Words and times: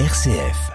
RCF. 0.00 0.72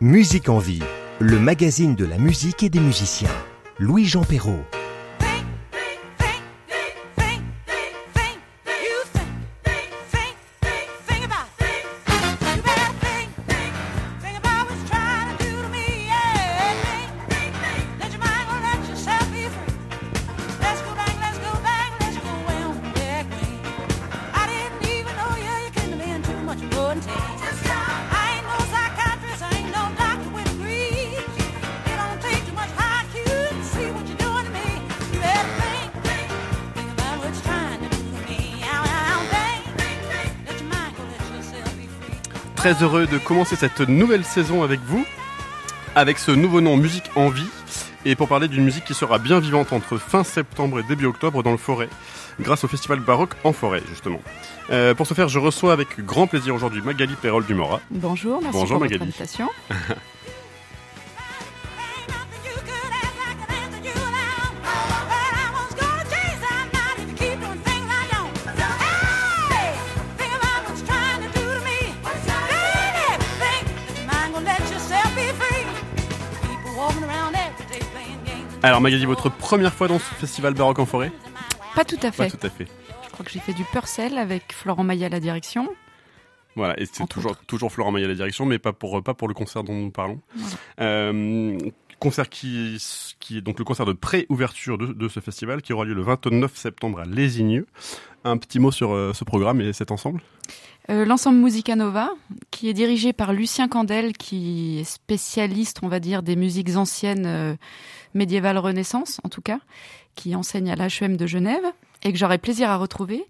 Musique 0.00 0.48
en 0.48 0.58
vie, 0.58 0.82
le 1.20 1.38
magazine 1.38 1.94
de 1.94 2.04
la 2.04 2.18
musique 2.18 2.64
et 2.64 2.70
des 2.70 2.80
musiciens. 2.80 3.30
Louis-Jean 3.78 4.24
Perrault. 4.24 4.64
Très 42.70 42.84
heureux 42.84 43.08
de 43.08 43.18
commencer 43.18 43.56
cette 43.56 43.80
nouvelle 43.80 44.24
saison 44.24 44.62
avec 44.62 44.78
vous, 44.86 45.04
avec 45.96 46.20
ce 46.20 46.30
nouveau 46.30 46.60
nom 46.60 46.76
Musique 46.76 47.10
en 47.16 47.28
vie, 47.28 47.48
et 48.04 48.14
pour 48.14 48.28
parler 48.28 48.46
d'une 48.46 48.62
musique 48.62 48.84
qui 48.84 48.94
sera 48.94 49.18
bien 49.18 49.40
vivante 49.40 49.72
entre 49.72 49.98
fin 49.98 50.22
septembre 50.22 50.78
et 50.78 50.84
début 50.84 51.06
octobre 51.06 51.42
dans 51.42 51.50
le 51.50 51.56
forêt, 51.56 51.88
grâce 52.38 52.62
au 52.62 52.68
festival 52.68 53.00
baroque 53.00 53.34
en 53.42 53.52
forêt 53.52 53.82
justement. 53.88 54.20
Euh, 54.70 54.94
pour 54.94 55.08
ce 55.08 55.14
faire, 55.14 55.28
je 55.28 55.40
reçois 55.40 55.72
avec 55.72 55.98
grand 56.04 56.28
plaisir 56.28 56.54
aujourd'hui 56.54 56.80
Magali 56.80 57.16
Perrol 57.20 57.44
du 57.44 57.54
Mora. 57.54 57.80
Bonjour, 57.90 58.40
merci 58.40 58.56
Bonjour, 58.56 58.78
pour 58.78 58.82
Magali. 58.82 58.98
votre 58.98 59.08
invitation. 59.08 59.48
Alors 78.62 78.80
Magali, 78.80 79.04
votre 79.06 79.30
première 79.30 79.72
fois 79.72 79.88
dans 79.88 79.98
ce 79.98 80.04
festival 80.14 80.54
baroque 80.54 80.78
en 80.78 80.86
forêt 80.86 81.12
Pas 81.74 81.84
tout 81.84 81.96
à 82.02 82.10
Pas 82.10 82.28
fait. 82.28 82.30
tout 82.30 82.46
à 82.46 82.50
fait. 82.50 82.66
Je 83.04 83.08
crois 83.10 83.24
que 83.24 83.30
j'ai 83.30 83.38
fait 83.40 83.54
du 83.54 83.64
Purcell 83.64 84.18
avec 84.18 84.52
Florent 84.52 84.84
Maillet 84.84 85.06
à 85.06 85.08
la 85.08 85.20
direction. 85.20 85.68
Voilà, 86.56 86.78
et 86.80 86.84
c'est 86.90 87.06
toujours, 87.08 87.36
toujours 87.46 87.72
Florent 87.72 87.92
Maillet 87.92 88.04
à 88.06 88.08
la 88.08 88.14
direction, 88.14 88.44
mais 88.44 88.58
pas 88.58 88.72
pour, 88.72 89.02
pas 89.02 89.14
pour 89.14 89.28
le 89.28 89.34
concert 89.34 89.62
dont 89.64 89.74
nous 89.74 89.90
parlons. 89.90 90.20
Voilà. 90.34 90.56
Euh, 90.80 91.58
concert 92.00 92.28
qui, 92.28 92.76
qui 93.18 93.38
est 93.38 93.40
donc 93.40 93.58
le 93.58 93.64
concert 93.64 93.86
de 93.86 93.92
pré-ouverture 93.92 94.76
de, 94.78 94.86
de 94.86 95.08
ce 95.08 95.20
festival 95.20 95.62
qui 95.62 95.72
aura 95.72 95.84
lieu 95.84 95.94
le 95.94 96.02
29 96.02 96.54
septembre 96.56 97.00
à 97.00 97.04
Lésigneux. 97.04 97.66
Un 98.24 98.36
petit 98.36 98.58
mot 98.58 98.70
sur 98.72 98.92
euh, 98.92 99.12
ce 99.14 99.24
programme 99.24 99.60
et 99.62 99.72
cet 99.72 99.90
ensemble? 99.90 100.20
Euh, 100.90 101.04
L'ensemble 101.06 101.38
Musica 101.38 101.76
Nova, 101.76 102.10
qui 102.50 102.68
est 102.68 102.74
dirigé 102.74 103.12
par 103.12 103.32
Lucien 103.32 103.68
Candel, 103.68 104.12
qui 104.14 104.80
est 104.80 104.84
spécialiste, 104.84 105.78
on 105.82 105.88
va 105.88 106.00
dire, 106.00 106.22
des 106.22 106.36
musiques 106.36 106.76
anciennes 106.76 107.56
euh, 108.14 108.18
médiévales 108.18 108.58
Renaissance, 108.58 109.20
en 109.24 109.28
tout 109.28 109.42
cas, 109.42 109.60
qui 110.14 110.34
enseigne 110.34 110.70
à 110.70 110.76
l'HEM 110.76 111.16
de 111.16 111.26
Genève, 111.26 111.64
et 112.02 112.12
que 112.12 112.18
j'aurai 112.18 112.38
plaisir 112.38 112.70
à 112.70 112.76
retrouver 112.76 113.26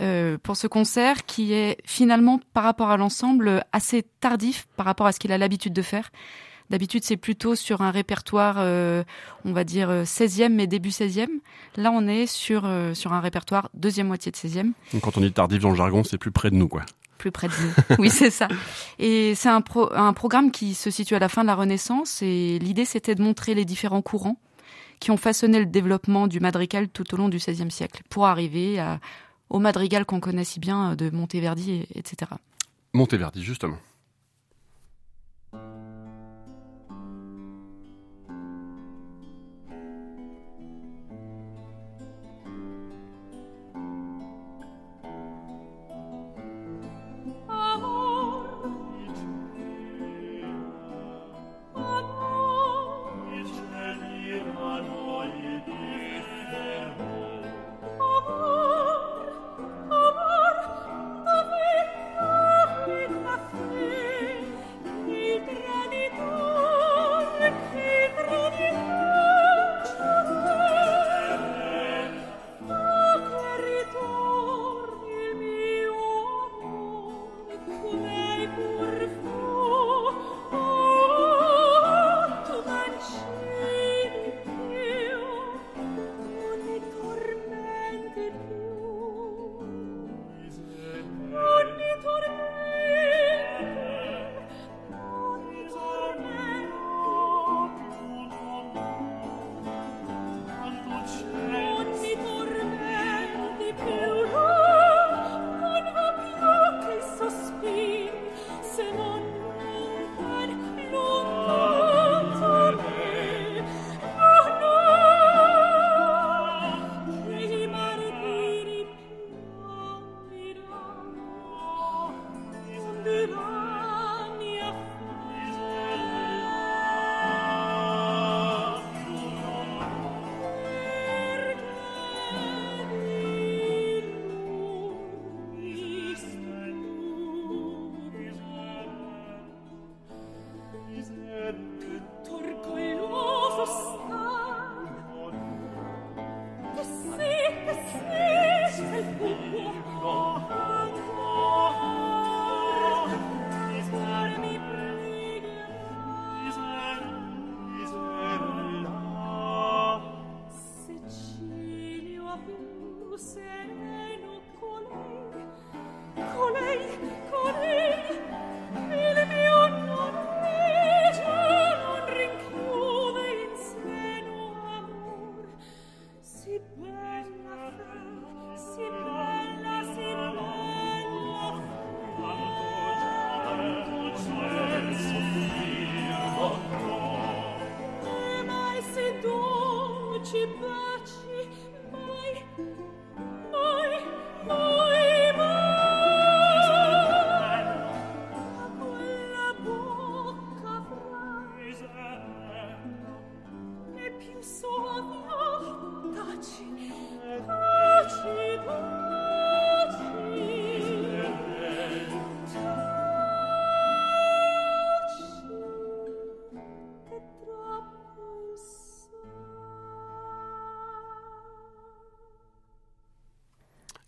euh, 0.00 0.38
pour 0.42 0.56
ce 0.56 0.66
concert 0.66 1.24
qui 1.26 1.52
est 1.52 1.78
finalement, 1.84 2.40
par 2.54 2.64
rapport 2.64 2.90
à 2.90 2.96
l'ensemble, 2.96 3.64
assez 3.72 4.04
tardif 4.20 4.66
par 4.76 4.86
rapport 4.86 5.06
à 5.06 5.12
ce 5.12 5.18
qu'il 5.18 5.32
a 5.32 5.38
l'habitude 5.38 5.72
de 5.72 5.82
faire. 5.82 6.10
D'habitude, 6.70 7.04
c'est 7.04 7.18
plutôt 7.18 7.54
sur 7.54 7.82
un 7.82 7.90
répertoire, 7.90 8.56
euh, 8.58 9.04
on 9.44 9.52
va 9.52 9.62
dire, 9.62 9.90
euh, 9.90 10.04
16e, 10.04 10.48
mais 10.48 10.66
début 10.66 10.88
16e. 10.88 11.28
Là, 11.76 11.92
on 11.92 12.08
est 12.08 12.26
sur, 12.26 12.62
euh, 12.64 12.94
sur 12.94 13.12
un 13.12 13.20
répertoire 13.20 13.68
deuxième 13.74 14.06
moitié 14.06 14.32
de 14.32 14.36
16e. 14.36 14.72
Donc, 14.94 15.02
Quand 15.02 15.18
on 15.18 15.20
dit 15.20 15.30
tardif 15.30 15.60
dans 15.60 15.68
le 15.68 15.76
jargon, 15.76 16.02
c'est 16.02 16.16
plus 16.16 16.30
près 16.30 16.50
de 16.50 16.56
nous, 16.56 16.68
quoi. 16.68 16.82
Plus 17.22 17.30
près 17.30 17.46
de 17.48 17.52
nous. 17.62 17.96
oui, 18.00 18.10
c'est 18.10 18.30
ça. 18.30 18.48
Et 18.98 19.34
c'est 19.36 19.48
un, 19.48 19.60
pro- 19.60 19.92
un 19.94 20.12
programme 20.12 20.50
qui 20.50 20.74
se 20.74 20.90
situe 20.90 21.14
à 21.14 21.20
la 21.20 21.28
fin 21.28 21.42
de 21.42 21.46
la 21.46 21.54
Renaissance 21.54 22.20
et 22.22 22.58
l'idée 22.58 22.84
c'était 22.84 23.14
de 23.14 23.22
montrer 23.22 23.54
les 23.54 23.64
différents 23.64 24.02
courants 24.02 24.38
qui 24.98 25.10
ont 25.12 25.16
façonné 25.16 25.58
le 25.60 25.66
développement 25.66 26.26
du 26.26 26.40
madrigal 26.40 26.88
tout 26.88 27.14
au 27.14 27.16
long 27.16 27.28
du 27.28 27.36
XVIe 27.38 27.70
siècle 27.70 28.02
pour 28.10 28.26
arriver 28.26 28.84
au 29.50 29.58
madrigal 29.60 30.04
qu'on 30.04 30.18
connaît 30.20 30.44
si 30.44 30.58
bien 30.60 30.96
de 30.96 31.10
Monteverdi, 31.10 31.70
et- 31.94 31.98
etc. 31.98 32.32
Monteverdi, 32.92 33.42
justement. 33.42 33.78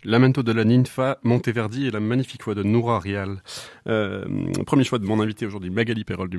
Lamento 0.04 0.42
de 0.42 0.52
la 0.52 0.64
Ninfa, 0.64 1.18
Monteverdi 1.22 1.86
et 1.86 1.90
la 1.90 2.00
magnifique 2.00 2.44
voix 2.44 2.54
de 2.54 2.62
Noura 2.62 3.00
Rial. 3.00 3.42
Euh, 3.88 4.24
premier 4.66 4.84
choix 4.84 4.98
de 4.98 5.06
mon 5.06 5.20
invité 5.20 5.46
aujourd'hui, 5.46 5.70
Magali 5.70 6.04
Perrol 6.04 6.28
du 6.28 6.38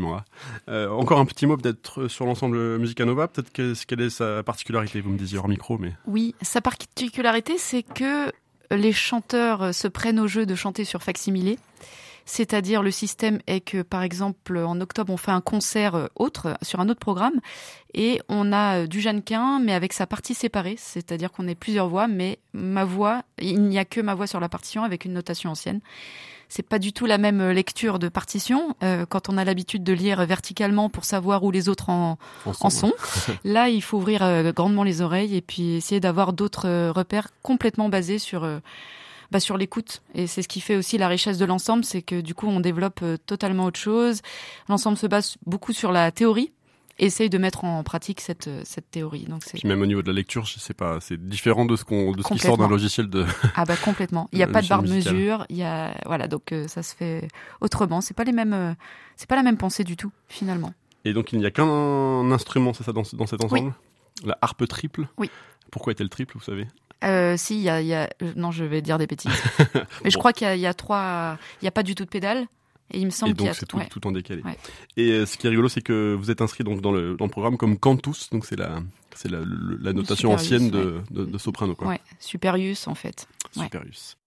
Euh, 0.70 0.90
encore 0.90 1.20
un 1.20 1.26
petit 1.26 1.48
mot 1.48 1.58
peut-être 1.58 2.08
sur 2.08 2.26
l'ensemble 2.26 2.78
Musicanova, 2.78 3.28
peut-être 3.28 3.52
quelle 3.52 4.02
est 4.02 4.10
sa 4.10 4.44
particularité, 4.44 5.02
vous 5.02 5.10
me 5.10 5.18
disiez 5.18 5.38
hors 5.38 5.48
micro, 5.48 5.78
mais... 5.78 5.94
Oui, 6.06 6.36
sa 6.42 6.62
particularité 6.62 7.58
c'est 7.58 7.84
que 7.84 8.32
les 8.72 8.92
chanteurs 8.92 9.74
se 9.74 9.88
prennent 9.88 10.20
au 10.20 10.28
jeu 10.28 10.46
de 10.46 10.54
chanter 10.56 10.84
sur 10.84 11.02
facsimilé. 11.02 11.58
C'est-à-dire 12.26 12.82
le 12.82 12.90
système 12.90 13.40
est 13.46 13.62
que 13.62 13.84
par 13.84 14.02
exemple 14.02 14.58
en 14.58 14.82
octobre 14.82 15.14
on 15.14 15.18
fait 15.18 15.32
un 15.32 15.42
concert 15.42 15.96
euh, 15.96 16.08
autre 16.16 16.58
sur 16.64 16.80
un 16.80 16.90
autre 16.90 17.00
programme 17.00 17.40
et 17.94 18.20
on 18.30 18.52
a 18.52 18.80
euh, 18.80 18.88
du 18.88 19.00
Jeannequin 19.00 19.60
mais 19.60 19.74
avec 19.74 19.94
sa 19.94 20.08
partie 20.08 20.34
séparée, 20.34 20.76
c'est-à-dire 20.78 21.32
qu'on 21.32 21.48
est 21.48 21.56
plusieurs 21.56 21.88
voix 21.88 22.08
mais 22.08 22.40
ma 22.54 22.84
voix, 22.84 23.22
il 23.40 23.62
n'y 23.62 23.78
a 23.78 23.86
que 23.86 24.02
ma 24.02 24.16
voix 24.16 24.26
sur 24.26 24.40
la 24.40 24.50
partition 24.50 24.84
avec 24.84 25.06
une 25.06 25.14
notation 25.14 25.52
ancienne. 25.52 25.82
C'est 26.50 26.68
pas 26.68 26.78
du 26.80 26.94
tout 26.94 27.06
la 27.06 27.20
même 27.20 27.42
euh, 27.42 27.54
lecture 27.54 28.00
de 28.00 28.10
partition 28.10 28.76
quand 29.10 29.30
on 29.30 29.38
a 29.38 29.44
l'habitude 29.44 29.84
de 29.84 29.94
lire 29.94 30.26
verticalement 30.26 30.90
pour 30.90 31.06
savoir 31.06 31.44
où 31.44 31.52
les 31.52 31.70
autres 31.70 31.90
en, 31.90 32.18
en 32.46 32.70
sont. 32.70 32.94
Là, 33.44 33.70
il 33.70 33.82
faut 33.82 33.98
ouvrir 33.98 34.54
grandement 34.54 34.84
les 34.84 35.02
oreilles 35.02 35.36
et 35.36 35.42
puis 35.42 35.74
essayer 35.76 36.00
d'avoir 36.00 36.34
d'autres 36.34 36.90
repères 36.90 37.30
complètement 37.42 37.90
basés 37.90 38.20
sur 38.20 38.48
bah, 39.32 39.40
sur 39.40 39.58
l'écoute. 39.58 40.02
Et 40.14 40.28
c'est 40.28 40.42
ce 40.42 40.48
qui 40.48 40.62
fait 40.62 40.76
aussi 40.76 40.98
la 40.98 41.08
richesse 41.08 41.38
de 41.38 41.46
l'ensemble, 41.46 41.84
c'est 41.84 42.02
que 42.02 42.22
du 42.22 42.34
coup 42.34 42.48
on 42.48 42.60
développe 42.60 43.00
euh, 43.04 43.18
totalement 43.26 43.66
autre 43.66 43.80
chose. 43.80 44.22
L'ensemble 44.70 44.98
se 44.98 45.08
base 45.08 45.36
beaucoup 45.46 45.74
sur 45.74 45.92
la 45.92 46.12
théorie 46.12 46.52
essaye 46.98 47.30
de 47.30 47.38
mettre 47.38 47.66
en 47.66 47.84
pratique 47.84 48.22
cette 48.22 48.48
euh, 48.48 48.62
cette 48.64 48.90
théorie. 48.90 49.26
Donc 49.26 49.44
c'est. 49.46 49.64
Même 49.64 49.82
au 49.82 49.86
niveau 49.86 50.02
de 50.02 50.08
la 50.08 50.14
lecture, 50.14 50.46
je 50.46 50.60
sais 50.60 50.74
pas, 50.74 51.00
c'est 51.02 51.28
différent 51.28 51.66
de 51.66 51.76
ce 51.76 51.84
qu'on 51.84 52.12
de 52.12 52.22
ce 52.22 52.28
qui 52.30 52.40
sort 52.40 52.58
d'un 52.58 52.70
logiciel 52.70 53.10
de. 53.10 53.26
ah 53.56 53.66
bah 53.66 53.76
complètement. 53.78 54.30
Il 54.32 54.38
n'y 54.38 54.44
a 54.44 54.48
pas 54.52 54.62
de 54.62 54.68
barre 54.68 54.84
de 54.84 54.90
mesure. 54.90 55.46
Il 55.50 55.58
y 55.58 55.64
a 55.64 55.96
voilà 56.06 56.28
donc 56.28 56.52
euh, 56.52 56.68
ça 56.68 56.84
se 56.84 56.96
fait 56.96 57.28
autrement. 57.62 58.02
C'est 58.02 58.14
pas 58.14 58.24
les 58.24 58.32
mêmes, 58.32 58.76
c'est 59.16 59.28
pas 59.28 59.36
la 59.36 59.44
même 59.44 59.58
pensée 59.58 59.84
du 59.84 59.98
tout 59.98 60.12
finalement. 60.28 60.74
Et 61.04 61.14
donc 61.14 61.34
il 61.34 61.40
n'y 61.40 61.46
a 61.46 61.52
qu'un 61.52 62.32
instrument, 62.32 62.74
c'est 62.74 62.84
ça 62.84 62.92
dans, 62.92 63.04
dans 63.14 63.28
cet 63.28 63.44
ensemble? 63.44 63.74
La 64.24 64.38
harpe 64.42 64.66
triple? 64.68 65.08
Oui. 65.18 65.30
Pourquoi 65.72 65.92
est-elle 65.92 66.10
triple, 66.10 66.36
vous 66.36 66.44
savez? 66.44 66.68
Euh, 67.04 67.36
si, 67.38 67.58
il 67.58 67.62
y 67.62 67.70
a, 67.70 67.82
y 67.82 67.94
a, 67.94 68.10
non, 68.36 68.52
je 68.52 68.64
vais 68.64 68.82
dire 68.82 68.98
des 68.98 69.08
bêtises. 69.08 69.32
Mais 70.04 70.10
je 70.10 70.18
crois 70.18 70.34
qu'il 70.34 70.52
y, 70.56 70.60
y, 70.60 70.66
a 70.66 70.74
trois, 70.74 71.38
il 71.62 71.66
n'y 71.66 71.68
a 71.68 71.72
pas 71.72 71.84
du 71.84 71.96
tout 71.96 72.06
de 72.06 72.10
pédale. 72.10 72.48
Et 72.92 73.00
il 73.00 73.06
me 73.06 73.12
semble 73.12 73.34
qu'il 73.34 73.48
y 73.48 73.50
a 73.50 73.56
tout, 73.56 73.80
tout 73.90 74.08
en 74.08 74.12
décalé. 74.12 74.44
Et 74.96 75.10
euh, 75.12 75.26
ce 75.26 75.38
qui 75.38 75.48
est 75.48 75.50
rigolo, 75.50 75.70
c'est 75.70 75.82
que 75.82 76.14
vous 76.14 76.30
êtes 76.30 76.42
inscrit 76.42 76.64
donc 76.64 76.82
dans 76.82 76.92
le, 76.92 77.16
dans 77.16 77.26
le 77.26 77.32
programme 77.32 77.58
comme 77.58 77.80
cantus, 77.80 78.30
donc 78.30 78.46
c'est 78.46 78.58
la, 78.58 78.80
c'est 79.16 79.30
la, 79.30 79.40
la, 79.82 79.92
notation 79.92 80.32
ancienne 80.32 80.70
de, 80.70 81.02
de, 81.10 81.26
de, 81.26 81.38
soprano, 81.40 81.74
quoi. 81.74 81.88
Ouais, 81.88 82.02
superius 82.20 82.88
en 82.88 82.94
fait. 82.94 83.28
Superius. 83.52 84.18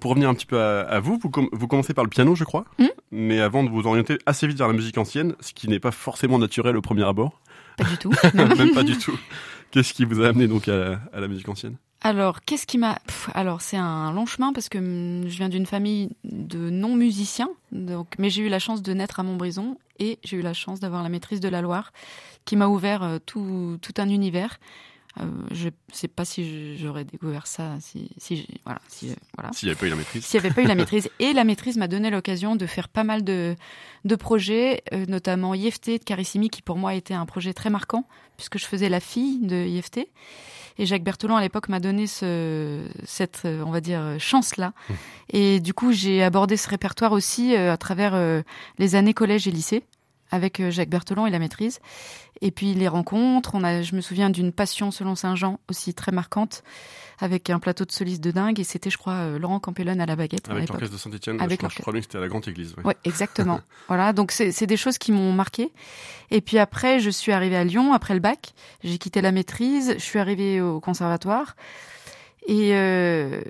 Pour 0.00 0.10
revenir 0.10 0.28
un 0.28 0.34
petit 0.34 0.46
peu 0.46 0.60
à, 0.60 1.00
vous, 1.00 1.18
vous, 1.52 1.68
commencez 1.68 1.94
par 1.94 2.04
le 2.04 2.10
piano, 2.10 2.34
je 2.34 2.44
crois, 2.44 2.64
hmm 2.78 2.86
mais 3.10 3.40
avant 3.40 3.64
de 3.64 3.70
vous 3.70 3.86
orienter 3.86 4.18
assez 4.26 4.46
vite 4.46 4.58
vers 4.58 4.68
la 4.68 4.74
musique 4.74 4.98
ancienne, 4.98 5.34
ce 5.40 5.52
qui 5.54 5.68
n'est 5.68 5.80
pas 5.80 5.92
forcément 5.92 6.38
naturel 6.38 6.76
au 6.76 6.82
premier 6.82 7.04
abord. 7.04 7.40
Pas 7.76 7.84
du 7.84 7.96
tout. 7.96 8.12
Même 8.34 8.72
pas 8.74 8.82
du 8.82 8.98
tout. 8.98 9.18
Qu'est-ce 9.70 9.94
qui 9.94 10.04
vous 10.04 10.22
a 10.22 10.28
amené 10.28 10.46
donc 10.46 10.68
à, 10.68 11.00
la 11.14 11.28
musique 11.28 11.48
ancienne? 11.48 11.76
Alors, 12.00 12.42
qu'est-ce 12.42 12.66
qui 12.66 12.78
m'a 12.78 12.98
Alors, 13.34 13.60
c'est 13.60 13.76
un 13.76 14.12
long 14.12 14.26
chemin 14.26 14.52
parce 14.52 14.68
que 14.68 14.78
je 14.78 15.36
viens 15.36 15.48
d'une 15.48 15.66
famille 15.66 16.10
de 16.24 16.70
non 16.70 16.94
musiciens, 16.94 17.50
donc 17.72 18.14
mais 18.18 18.30
j'ai 18.30 18.42
eu 18.42 18.48
la 18.48 18.58
chance 18.58 18.82
de 18.82 18.92
naître 18.92 19.20
à 19.20 19.22
Montbrison 19.22 19.76
et 19.98 20.18
j'ai 20.22 20.36
eu 20.36 20.42
la 20.42 20.54
chance 20.54 20.80
d'avoir 20.80 21.02
la 21.02 21.08
maîtrise 21.08 21.40
de 21.40 21.48
la 21.48 21.60
Loire, 21.60 21.92
qui 22.44 22.56
m'a 22.56 22.68
ouvert 22.68 23.02
euh, 23.02 23.18
tout, 23.24 23.78
tout 23.82 23.94
un 23.98 24.08
univers. 24.08 24.58
Euh, 25.20 25.24
je 25.50 25.68
sais 25.92 26.08
pas 26.08 26.24
si 26.24 26.76
j'aurais 26.76 27.04
découvert 27.04 27.46
ça 27.46 27.76
si, 27.80 28.10
si 28.18 28.46
voilà 28.64 28.80
si 28.88 29.14
voilà. 29.36 29.52
S'il 29.52 29.66
n'y 29.66 29.72
avait 29.72 29.80
pas 29.80 29.86
eu 29.86 29.90
la 29.90 29.96
maîtrise. 29.96 30.24
S'il 30.24 30.40
n'y 30.40 30.46
avait 30.46 30.54
pas 30.54 30.62
eu 30.62 30.66
la 30.66 30.74
maîtrise. 30.74 31.10
Et 31.18 31.32
la 31.32 31.44
maîtrise 31.44 31.76
m'a 31.76 31.88
donné 31.88 32.10
l'occasion 32.10 32.56
de 32.56 32.66
faire 32.66 32.88
pas 32.88 33.04
mal 33.04 33.24
de 33.24 33.56
de 34.04 34.14
projets 34.14 34.82
euh, 34.92 35.06
notamment 35.06 35.54
IFT 35.54 35.90
de 35.90 36.04
Carissimi 36.04 36.50
qui 36.50 36.62
pour 36.62 36.76
moi 36.76 36.94
était 36.94 37.14
un 37.14 37.26
projet 37.26 37.52
très 37.52 37.70
marquant 37.70 38.06
puisque 38.36 38.58
je 38.58 38.66
faisais 38.66 38.88
la 38.88 39.00
fille 39.00 39.40
de 39.40 39.66
IFT 39.66 40.08
et 40.80 40.86
Jacques 40.86 41.02
Berthelon 41.02 41.36
à 41.36 41.40
l'époque 41.40 41.68
m'a 41.68 41.80
donné 41.80 42.06
ce 42.06 42.86
cette 43.04 43.42
on 43.44 43.70
va 43.70 43.80
dire 43.80 44.16
chance 44.18 44.56
là 44.56 44.68
mmh. 44.68 44.94
et 45.30 45.60
du 45.60 45.74
coup 45.74 45.90
j'ai 45.90 46.22
abordé 46.22 46.56
ce 46.56 46.68
répertoire 46.68 47.12
aussi 47.12 47.56
euh, 47.56 47.72
à 47.72 47.76
travers 47.76 48.16
les 48.78 48.94
années 48.94 49.14
collège 49.14 49.48
et 49.48 49.50
lycée 49.50 49.82
avec 50.30 50.60
euh, 50.60 50.70
Jacques 50.70 50.88
Berthelon 50.88 51.26
et 51.26 51.30
la 51.30 51.38
maîtrise. 51.38 51.80
Et 52.40 52.50
puis 52.50 52.74
les 52.74 52.88
rencontres, 52.88 53.54
on 53.54 53.64
a, 53.64 53.82
je 53.82 53.94
me 53.94 54.00
souviens 54.00 54.30
d'une 54.30 54.52
Passion 54.52 54.90
selon 54.90 55.14
Saint-Jean 55.14 55.58
aussi 55.68 55.94
très 55.94 56.12
marquante, 56.12 56.62
avec 57.18 57.50
un 57.50 57.58
plateau 57.58 57.84
de 57.84 57.92
solistes 57.92 58.22
de 58.22 58.30
dingue. 58.30 58.60
Et 58.60 58.64
c'était, 58.64 58.90
je 58.90 58.98
crois, 58.98 59.14
euh, 59.14 59.38
Laurent 59.38 59.58
Campellone 59.60 60.00
à 60.00 60.06
la 60.06 60.16
baguette. 60.16 60.48
Avec 60.48 60.68
l'orchestre 60.68 60.94
de 60.94 61.00
Saint-Etienne, 61.00 61.38
je, 61.40 61.56
crois, 61.56 61.68
je 61.68 61.80
crois 61.80 61.92
bien 61.92 62.00
que 62.00 62.06
c'était 62.06 62.18
à 62.18 62.20
la 62.20 62.28
Grande 62.28 62.46
Église. 62.46 62.74
Oui, 62.78 62.84
ouais, 62.84 62.96
exactement. 63.04 63.60
voilà, 63.88 64.12
donc 64.12 64.32
c'est 64.32 64.66
des 64.66 64.76
choses 64.76 64.98
qui 64.98 65.12
m'ont 65.12 65.32
marqué. 65.32 65.72
Et 66.30 66.40
puis 66.40 66.58
après, 66.58 67.00
je 67.00 67.10
suis 67.10 67.32
arrivée 67.32 67.56
à 67.56 67.64
Lyon, 67.64 67.92
après 67.92 68.14
le 68.14 68.20
bac. 68.20 68.52
J'ai 68.84 68.98
quitté 68.98 69.20
la 69.20 69.32
maîtrise, 69.32 69.94
je 69.94 70.02
suis 70.02 70.18
arrivée 70.18 70.60
au 70.60 70.80
conservatoire. 70.80 71.56
Et, 72.48 72.70
euh, 72.72 73.40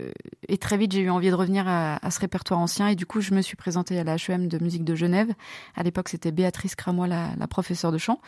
et 0.49 0.59
très 0.59 0.77
vite, 0.77 0.91
j'ai 0.91 1.03
eu 1.03 1.11
envie 1.11 1.31
de 1.31 1.35
revenir 1.35 1.69
à, 1.69 2.05
à, 2.05 2.11
ce 2.11 2.19
répertoire 2.19 2.59
ancien. 2.59 2.89
Et 2.89 2.97
du 2.97 3.07
coup, 3.07 3.21
je 3.21 3.33
me 3.33 3.43
suis 3.43 3.57
présentée 3.57 3.97
à 3.97 4.03
la 4.03 4.17
HEM 4.17 4.49
de 4.49 4.59
musique 4.59 4.85
de 4.85 4.97
Genève. 4.97 5.33
À 5.77 5.85
l'époque, 5.85 6.09
c'était 6.09 6.33
Béatrice 6.33 6.75
Cramois, 6.75 7.07
la, 7.07 7.29
la, 7.39 7.47
professeure 7.47 7.93
de 7.93 7.99
chant. 7.99 8.21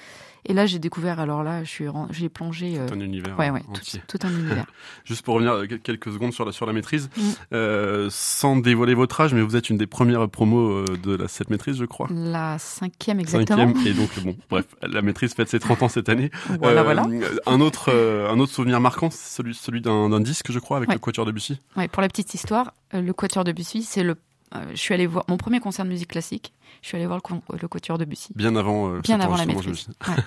Et 0.47 0.55
là, 0.55 0.67
j'ai 0.67 0.79
découvert, 0.79 1.19
alors 1.19 1.43
là, 1.43 1.65
j'ai 1.65 2.29
plongé. 2.29 2.79
Tout 2.87 2.95
un 2.95 3.01
univers. 3.01 3.37
Ouais, 3.37 3.51
ouais, 3.51 3.63
entier. 3.69 4.01
Tout, 4.07 4.17
tout, 4.17 4.27
un 4.27 4.31
univers. 4.31 4.65
Juste 5.05 5.23
pour 5.23 5.35
revenir 5.35 5.67
quelques 5.83 6.13
secondes 6.13 6.33
sur 6.33 6.45
la, 6.45 6.53
sur 6.53 6.67
la 6.67 6.73
maîtrise, 6.73 7.11
mm. 7.17 7.21
euh, 7.53 8.09
sans 8.11 8.57
dévoiler 8.57 8.95
votre 8.95 9.21
âge, 9.21 9.35
mais 9.35 9.43
vous 9.43 9.57
êtes 9.57 9.71
une 9.71 9.77
des 9.77 9.89
premières 9.89 10.31
promos 10.31 10.85
de 10.85 11.17
la, 11.17 11.27
cette 11.27 11.51
maîtrise, 11.51 11.77
je 11.77 11.85
crois. 11.85 12.09
La 12.11 12.59
cinquième, 12.59 13.19
exactement. 13.19 13.75
Cinquième, 13.75 13.87
et 13.87 13.93
donc, 13.93 14.19
bon, 14.25 14.37
bref, 14.49 14.67
la 14.83 15.03
maîtrise 15.03 15.35
fête 15.35 15.49
ses 15.49 15.59
30 15.59 15.83
ans 15.83 15.89
cette 15.89 16.09
année. 16.09 16.31
Voilà, 16.61 16.83
euh, 16.83 16.85
voilà. 16.85 17.07
Un 17.47 17.61
autre, 17.61 17.93
un 17.93 18.39
autre 18.39 18.53
souvenir 18.53 18.81
marquant, 18.81 19.11
celui, 19.11 19.55
celui 19.55 19.81
d'un 19.83 20.21
disque, 20.21 20.53
je 20.53 20.60
crois, 20.61 20.77
avec 20.77 20.89
ouais. 20.89 20.95
le 20.95 21.01
Quatuor 21.01 21.27
de 21.27 21.33
Bussy. 21.33 21.59
Ouais, 21.77 21.89
pour 21.89 22.03
la 22.03 22.09
petite 22.09 22.35
histoire, 22.35 22.73
euh, 22.95 23.01
le 23.01 23.13
Quatuor 23.13 23.45
de 23.45 23.53
Bussy, 23.53 23.83
c'est 23.83 24.03
le. 24.03 24.17
Euh, 24.55 24.65
je 24.73 24.77
suis 24.77 24.95
allée 24.95 25.07
voir 25.07 25.25
mon 25.29 25.37
premier 25.37 25.61
concert 25.61 25.85
de 25.85 25.91
musique 25.91 26.09
classique. 26.09 26.53
Je 26.83 26.89
suis 26.89 26.97
allée 26.97 27.07
voir 27.07 27.21
le, 27.29 27.59
le 27.61 27.69
Quatuor 27.69 27.99
de 27.99 28.05
Bussy. 28.05 28.33
Bien 28.35 28.57
avant. 28.57 28.93
Euh, 28.93 29.01
Bien 29.01 29.21
avant 29.21 29.37
la 29.37 29.47
maîtrise. 29.47 29.89
Ouais. 30.09 30.15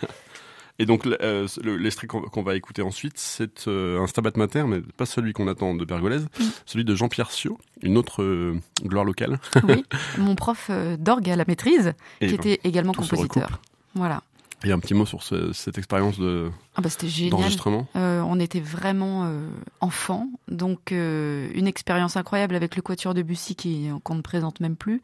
Et 0.80 0.88
donc 0.88 1.06
l'extrait 1.06 2.08
qu'on 2.08 2.22
qu 2.22 2.42
va 2.42 2.56
écouter 2.56 2.82
ensuite, 2.82 3.14
c'est 3.18 3.68
un 3.68 4.08
Stabat 4.08 4.32
Mater, 4.38 4.64
mais 4.64 4.82
pas 4.82 5.06
celui 5.06 5.32
qu'on 5.32 5.48
attend 5.48 5.76
de 5.76 5.86
Pergolèse, 5.86 6.28
celui 6.66 6.84
de 6.84 6.96
Jean-Pierre 6.96 7.30
Sio, 7.30 7.60
une 7.84 7.96
autre 7.96 8.56
gloire 8.84 9.06
locale. 9.06 9.40
oui, 9.68 9.86
mon 10.18 10.34
prof 10.34 10.72
d'orgue 10.98 11.30
à 11.30 11.36
la 11.36 11.46
maîtrise, 11.48 11.94
Et 12.22 12.26
qui 12.26 12.38
ben, 12.38 12.40
était 12.40 12.68
également 12.68 12.94
compositeur. 12.94 13.62
Voilà. 13.94 14.24
Et 14.66 14.72
un 14.72 14.80
petit 14.80 14.94
mot 14.94 15.06
sur 15.06 15.24
ce, 15.24 15.52
cette 15.52 15.78
expérience 15.78 16.18
de 16.18 16.50
ah 16.76 16.82
bah 16.82 16.90
d'enregistrement. 17.30 17.86
Euh, 17.98 18.22
on 18.22 18.40
était 18.40 18.62
vraiment 18.62 19.26
euh, 19.26 19.46
enfants, 19.82 20.30
donc 20.48 20.94
euh, 20.94 21.50
une 21.54 21.68
expérience 21.68 22.16
incroyable 22.16 22.56
avec 22.56 22.78
le 22.78 22.82
quatuor 22.82 23.14
de 23.14 23.22
Bussy 23.24 23.56
qui 23.56 23.90
qu'on 24.04 24.16
ne 24.16 24.22
présente 24.22 24.62
même 24.62 24.78
plus. 24.78 25.02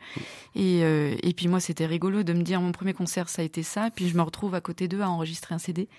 Et, 0.55 0.79
et 0.79 1.33
puis 1.33 1.49
moi, 1.49 1.59
c'était 1.59 1.85
rigolo 1.85 2.23
de 2.23 2.31
me 2.31 2.41
dire 2.41 2.61
mon 2.61 2.71
premier 2.71 2.93
concert, 2.93 3.27
ça 3.27 3.41
a 3.41 3.45
été 3.45 3.61
ça. 3.61 3.87
Et 3.87 3.91
puis 3.91 4.07
je 4.07 4.15
me 4.15 4.21
retrouve 4.21 4.55
à 4.55 4.61
côté 4.61 4.87
d'eux 4.87 5.01
à 5.01 5.09
enregistrer 5.09 5.53
un 5.53 5.59
CD. 5.59 5.89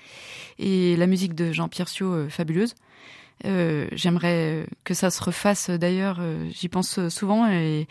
Et 0.58 0.96
la 0.96 1.06
musique 1.06 1.34
de 1.34 1.52
Jean-Pierre 1.52 1.88
Sio, 1.88 2.28
fabuleuse. 2.30 2.74
J'aimerais 3.44 4.66
que 4.84 4.94
ça 4.94 5.10
se 5.10 5.22
refasse. 5.22 5.68
D'ailleurs, 5.70 6.20
j'y 6.50 6.68
pense 6.68 7.08
souvent 7.08 7.46
et 7.46 7.88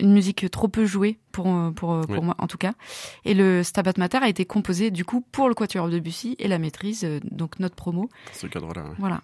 une 0.00 0.12
musique 0.12 0.50
trop 0.50 0.68
peu 0.68 0.86
jouée 0.86 1.18
pour 1.30 1.44
pour, 1.74 2.00
pour 2.00 2.18
oui. 2.18 2.20
moi 2.24 2.34
en 2.38 2.46
tout 2.46 2.58
cas. 2.58 2.72
Et 3.24 3.34
le 3.34 3.62
Stabat 3.62 3.92
Mater 3.98 4.18
a 4.18 4.28
été 4.28 4.44
composé 4.44 4.90
du 4.90 5.04
coup 5.04 5.24
pour 5.32 5.48
le 5.48 5.54
Quatuor 5.54 5.88
de 5.88 5.98
Bussy 5.98 6.36
et 6.38 6.48
la 6.48 6.58
maîtrise, 6.58 7.06
donc 7.30 7.60
notre 7.60 7.76
promo. 7.76 8.02
Dans 8.02 8.38
ce 8.38 8.46
cadre-là. 8.46 8.82
Ouais. 8.82 8.96
Voilà. 8.98 9.20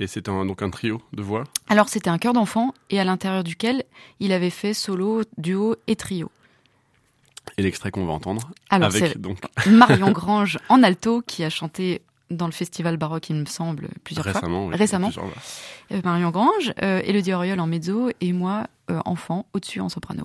Et 0.00 0.06
c'était 0.06 0.30
donc 0.30 0.60
un 0.62 0.70
trio 0.70 1.00
de 1.12 1.22
voix? 1.22 1.44
Alors 1.68 1.88
c'était 1.88 2.10
un 2.10 2.18
chœur 2.18 2.32
d'enfant 2.32 2.74
et 2.90 2.98
à 2.98 3.04
l'intérieur 3.04 3.44
duquel 3.44 3.84
il 4.18 4.32
avait 4.32 4.50
fait 4.50 4.74
solo, 4.74 5.22
duo 5.38 5.76
et 5.86 5.96
trio. 5.96 6.30
Et 7.58 7.62
l'extrait 7.62 7.90
qu'on 7.90 8.06
va 8.06 8.12
entendre. 8.12 8.50
Alors 8.70 8.88
avec 8.88 9.20
donc 9.20 9.38
Marion 9.66 10.10
Grange 10.10 10.58
en 10.68 10.82
alto 10.82 11.22
qui 11.22 11.44
a 11.44 11.50
chanté 11.50 12.02
dans 12.36 12.46
le 12.46 12.52
festival 12.52 12.96
baroque, 12.96 13.30
il 13.30 13.36
me 13.36 13.46
semble, 13.46 13.88
plusieurs 14.04 14.24
Récemment, 14.24 14.64
fois. 14.64 14.72
Oui, 14.72 14.76
Récemment. 14.76 15.08
Plusieurs. 15.08 15.26
Euh, 15.92 16.00
Marion 16.04 16.30
Grange, 16.30 16.72
euh, 16.82 17.00
Elodie 17.04 17.32
Auriol 17.32 17.60
en 17.60 17.66
mezzo 17.66 18.10
et 18.20 18.32
moi, 18.32 18.66
euh, 18.90 19.00
enfant, 19.04 19.46
au-dessus 19.52 19.80
en 19.80 19.88
soprano. 19.88 20.24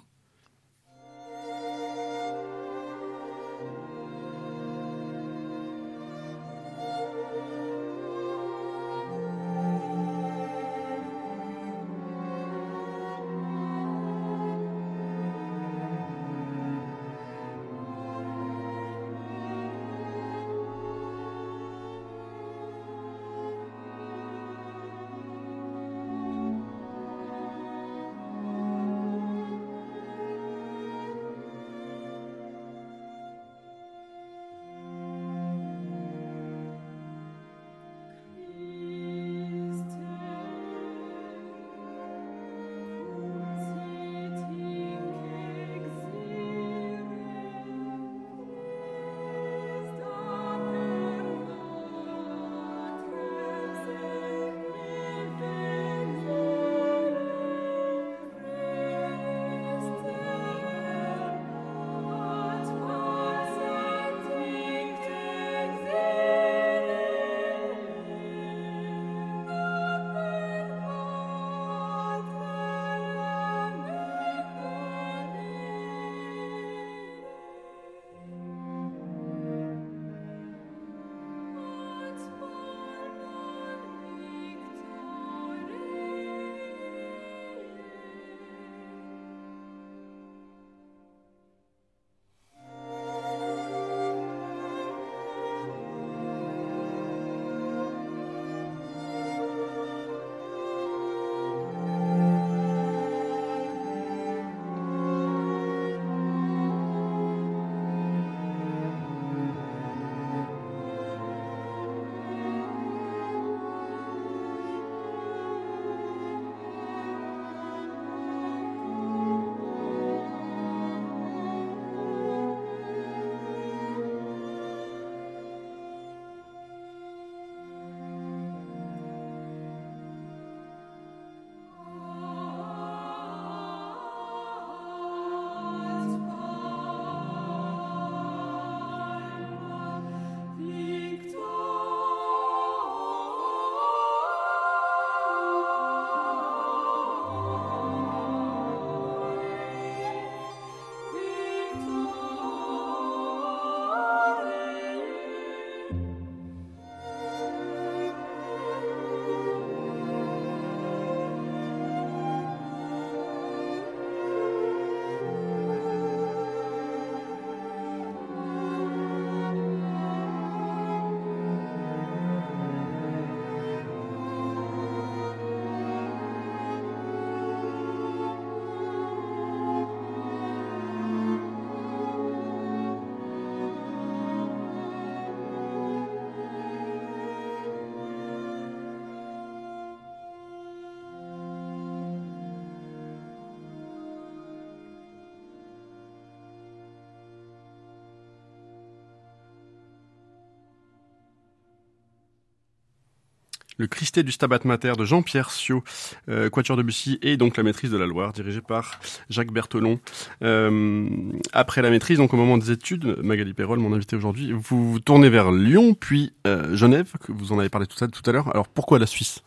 Le 203.80 203.88
Christé 203.88 204.22
du 204.22 204.32
Stabat 204.32 204.60
Mater 204.66 204.94
de 204.98 205.06
Jean-Pierre 205.06 205.50
Sio, 205.50 205.84
euh, 206.30 206.50
Quatuor 206.50 206.78
de 206.78 206.84
Bussy 206.84 207.18
et 207.24 207.38
donc 207.38 207.58
la 207.58 207.64
maîtrise 207.64 207.90
de 207.90 207.98
la 207.98 208.06
Loire, 208.06 208.34
dirigée 208.34 208.62
par 208.62 209.00
Jacques 209.30 209.52
Berthelon. 209.52 210.00
Euh, 210.44 211.10
après 211.54 211.82
la 211.82 211.90
maîtrise, 211.90 212.18
donc 212.18 212.34
au 212.34 212.38
moment 212.38 212.58
des 212.58 212.70
études, 212.72 213.18
Magali 213.24 213.54
Perrol, 213.54 213.80
mon 213.80 213.94
invité 213.94 214.16
aujourd'hui, 214.16 214.52
vous 214.52 214.92
vous 214.92 215.00
tournez 215.00 215.30
vers 215.30 215.52
Lyon, 215.52 215.96
puis 215.96 216.34
euh, 216.46 216.76
Genève, 216.76 217.14
que 217.26 217.32
vous 217.32 217.54
en 217.54 217.60
avez 217.60 217.70
parlé 217.70 217.88
tout, 217.88 218.06
tout 218.06 218.30
à 218.30 218.34
l'heure. 218.34 218.50
Alors 218.50 218.68
pourquoi 218.68 219.00
la 219.00 219.08
Suisse? 219.08 219.42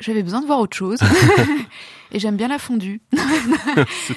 J'avais 0.00 0.22
besoin 0.22 0.40
de 0.40 0.46
voir 0.46 0.60
autre 0.60 0.76
chose. 0.76 0.98
et 2.12 2.18
j'aime 2.18 2.36
bien 2.36 2.48
la 2.48 2.58
fondue. 2.58 3.00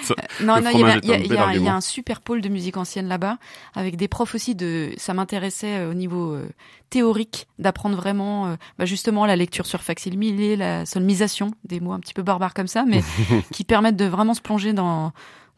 Ça. 0.01 0.15
Non, 0.41 0.61
non, 0.61 0.69
il 0.73 0.79
y, 0.79 1.67
a 1.67 1.75
un 1.75 1.81
super 1.81 2.21
pôle 2.21 2.41
de 2.41 2.49
musique 2.49 2.77
ancienne 2.77 3.07
là-bas, 3.07 3.37
avec 3.75 3.95
des 3.95 4.07
profs 4.07 4.35
aussi 4.35 4.55
de. 4.55 4.93
Ça 4.97 5.13
m'intéressait 5.13 5.79
euh, 5.79 5.91
au 5.91 5.93
niveau 5.93 6.33
euh, 6.33 6.49
théorique 6.89 7.47
d'apprendre 7.59 7.95
vraiment, 7.95 8.47
euh, 8.47 8.55
bah, 8.77 8.85
justement, 8.85 9.25
la 9.25 9.35
lecture 9.35 9.65
sur 9.65 9.81
facsimilé, 9.81 10.55
la 10.55 10.85
solmisation, 10.85 11.51
des 11.65 11.79
mots 11.79 11.93
un 11.93 11.99
petit 11.99 12.13
peu 12.13 12.23
barbares 12.23 12.53
comme 12.53 12.67
ça, 12.67 12.85
mais 12.87 13.01
qui 13.51 13.63
permettent 13.63 13.97
de 13.97 14.05
vraiment 14.05 14.33
se 14.33 14.41
plonger 14.41 14.73
dans 14.73 15.11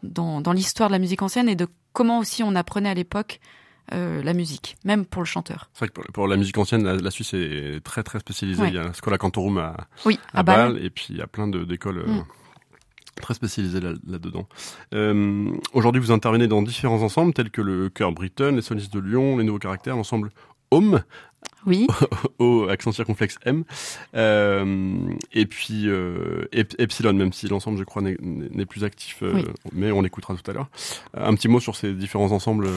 dans, 0.03 0.39
dans 0.39 0.51
l'histoire 0.51 0.89
de 0.89 0.93
la 0.93 0.99
musique 0.99 1.21
ancienne 1.23 1.49
et 1.49 1.55
de 1.55 1.67
comment 1.93 2.19
aussi 2.19 2.43
on 2.43 2.53
apprenait 2.55 2.89
à 2.89 2.93
l'époque 2.93 3.39
euh, 3.93 4.23
la 4.23 4.33
musique, 4.33 4.77
même 4.83 5.05
pour 5.05 5.21
le 5.21 5.25
chanteur. 5.27 5.69
C'est 5.73 5.79
vrai 5.79 5.87
que 5.89 5.93
pour, 5.93 6.03
pour 6.13 6.27
la 6.27 6.37
musique 6.37 6.57
ancienne, 6.57 6.83
la, 6.83 6.95
la 6.95 7.11
Suisse 7.11 7.33
est 7.33 7.81
très 7.83 8.03
très 8.03 8.19
spécialisée. 8.19 8.61
Ouais. 8.61 8.69
Il 8.69 8.75
y 8.75 8.79
a 8.79 8.83
la 8.83 8.93
Scola 8.93 9.17
Cantorum 9.17 9.57
à, 9.57 9.75
Oui, 10.05 10.19
à 10.33 10.39
à 10.39 10.43
Bâle. 10.43 10.73
Bâle, 10.73 10.85
et 10.85 10.89
puis 10.89 11.07
il 11.09 11.17
y 11.17 11.21
a 11.21 11.27
plein 11.27 11.47
d'écoles 11.47 11.99
euh, 11.99 12.05
Mm. 12.07 12.23
très 13.21 13.33
spécialisées 13.33 13.79
là- 13.81 13.93
là-dedans. 14.07 14.47
Euh, 14.93 15.49
Aujourd'hui, 15.73 16.01
vous 16.01 16.11
intervenez 16.11 16.47
dans 16.47 16.61
différents 16.61 17.01
ensembles 17.01 17.33
tels 17.33 17.49
que 17.51 17.61
le 17.61 17.89
Chœur 17.89 18.11
Britain, 18.11 18.51
les 18.51 18.61
Solistes 18.61 18.93
de 18.93 18.99
Lyon, 18.99 19.37
les 19.37 19.43
Nouveaux 19.43 19.59
Caractères, 19.59 19.95
l'ensemble 19.95 20.31
Home, 20.71 21.01
Oui, 21.67 21.85
au 22.39 22.67
accent 22.69 22.91
circonflexe 22.91 23.37
M, 23.45 23.63
euh, 24.15 24.97
et 25.31 25.45
puis 25.45 25.87
euh, 25.87 26.45
Ep- 26.51 26.75
Epsilon, 26.79 27.13
même 27.13 27.33
si 27.33 27.47
l'ensemble, 27.47 27.77
je 27.77 27.83
crois, 27.83 28.01
n'est- 28.01 28.17
n'est 28.19 28.65
plus 28.65 28.83
actif, 28.83 29.19
euh, 29.23 29.31
Oui. 29.35 29.43
mais 29.73 29.91
on 29.91 30.01
l'écoutera 30.01 30.35
tout 30.35 30.49
à 30.49 30.53
l'heure. 30.53 30.69
Un 31.15 31.33
petit 31.35 31.47
mot 31.47 31.59
sur 31.59 31.75
ces 31.75 31.93
différents 31.93 32.31
ensembles. 32.31 32.67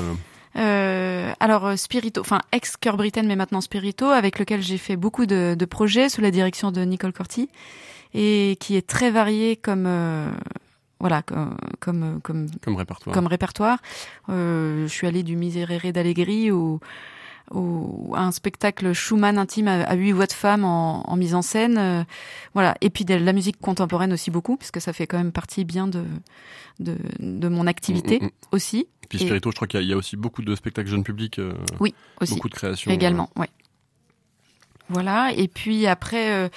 Euh, 0.57 1.09
Euh, 1.29 1.33
alors 1.41 1.67
euh, 1.67 1.77
Spirito, 1.77 2.21
enfin 2.21 2.41
ex 2.53 2.77
Cœur 2.77 2.97
Britain 2.97 3.23
mais 3.23 3.37
maintenant 3.37 3.61
Spirito, 3.61 4.07
avec 4.07 4.39
lequel 4.39 4.63
j'ai 4.63 4.79
fait 4.79 4.97
beaucoup 4.97 5.27
de, 5.27 5.55
de 5.59 5.65
projets 5.65 6.09
sous 6.09 6.21
la 6.21 6.31
direction 6.31 6.71
de 6.73 6.81
Nicole 6.83 7.13
Corti 7.13 7.49
et 8.15 8.57
qui 8.61 8.77
est 8.77 8.87
très 8.87 9.11
varié 9.11 9.57
comme 9.57 9.85
euh, 9.87 10.31
voilà 11.01 11.23
comme 11.23 11.57
comme 11.81 12.21
comme, 12.23 12.47
comme 12.63 12.77
répertoire. 12.77 13.15
comme 13.15 13.27
répertoire. 13.27 13.79
Euh, 14.29 14.87
je 14.87 14.93
suis 14.93 15.07
allée 15.07 15.23
du 15.23 15.37
Miserere 15.37 15.93
d'Allegri 15.93 16.51
au 16.51 16.81
au, 17.51 18.13
à 18.15 18.23
un 18.23 18.33
spectacle 18.33 18.93
Schumann 18.93 19.39
intime 19.39 19.69
à, 19.69 19.83
à 19.85 19.95
huit 19.95 20.13
voix 20.13 20.27
de 20.27 20.33
femmes 20.33 20.65
en, 20.65 21.09
en 21.11 21.17
mise 21.17 21.35
en 21.35 21.43
scène, 21.43 21.77
euh, 21.79 22.05
voilà. 22.55 22.75
Et 22.81 22.91
puis 22.91 23.05
de 23.05 23.15
la 23.15 23.33
musique 23.33 23.61
contemporaine 23.61 24.13
aussi 24.13 24.31
beaucoup, 24.31 24.57
puisque 24.57 24.81
ça 24.81 24.93
fait 24.93 25.07
quand 25.07 25.19
même 25.19 25.33
partie 25.33 25.65
bien 25.65 25.87
de 25.89 26.05
de, 26.81 26.97
de 27.19 27.49
mon 27.49 27.67
activité 27.67 28.19
Mm, 28.21 28.25
mm, 28.25 28.27
mm. 28.27 28.31
aussi. 28.53 28.87
Puis 29.09 29.19
Et- 29.19 29.23
Spirito, 29.25 29.51
je 29.51 29.57
crois 29.57 29.67
qu'il 29.67 29.81
y, 29.81 29.83
a- 29.83 29.87
il 29.87 29.89
y 29.91 29.93
a 29.93 29.97
aussi 29.97 30.17
beaucoup 30.17 30.43
de 30.43 30.55
spectacles 30.55 30.89
jeunes 30.91 31.03
publics, 31.03 31.39
euh, 31.41 31.55
Oui, 31.81 31.93
aussi. 32.21 32.35
beaucoup 32.35 32.49
de 32.49 32.55
créations. 32.55 32.91
Également, 32.93 33.31
ouais. 33.37 33.49
Voilà, 34.90 35.33
et 35.35 35.48
puis 35.48 35.87
après 35.87 36.33
euh, 36.33 36.48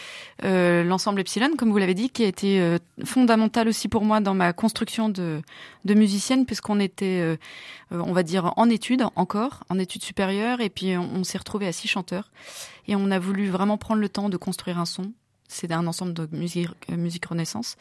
euh, 0.46 0.84
l'ensemble 0.84 1.20
Epsilon, 1.20 1.58
comme 1.58 1.70
vous 1.70 1.78
l'avez 1.78 1.94
dit, 1.94 2.10
qui 2.10 2.24
a 2.24 2.28
été 2.28 2.62
euh, 2.62 2.78
fondamental 3.04 3.68
aussi 3.68 3.90
pour 3.90 4.06
moi 4.06 4.22
dans 4.22 4.34
ma 4.34 4.54
construction 4.54 5.10
de, 5.10 5.42
de 5.84 5.94
musicienne, 5.94 6.46
puisqu'on 6.46 6.80
était, 6.80 7.20
euh, 7.20 7.36
on 7.92 8.14
va 8.14 8.24
dire, 8.24 8.54
en 8.56 8.70
études 8.70 9.04
encore, 9.18 9.66
en 9.70 9.78
études 9.78 10.04
supérieures, 10.04 10.62
et 10.62 10.70
puis 10.70 10.96
on, 10.96 11.10
on 11.14 11.24
s'est 11.26 11.38
retrouvé 11.38 11.68
à 11.68 11.74
six 11.74 11.90
chanteurs, 11.90 12.32
et 12.88 12.96
on 12.96 13.12
a 13.12 13.20
voulu 13.20 13.50
vraiment 13.50 13.78
prendre 13.78 14.00
le 14.00 14.08
temps 14.08 14.30
de 14.30 14.38
construire 14.38 14.80
un 14.80 14.86
son. 14.86 15.12
C'est 15.52 15.72
un 15.72 15.86
ensemble 15.86 16.14
de 16.14 16.28
musique, 16.32 16.70
euh, 16.90 16.96
musique 16.98 17.26
Renaissance, 17.26 17.76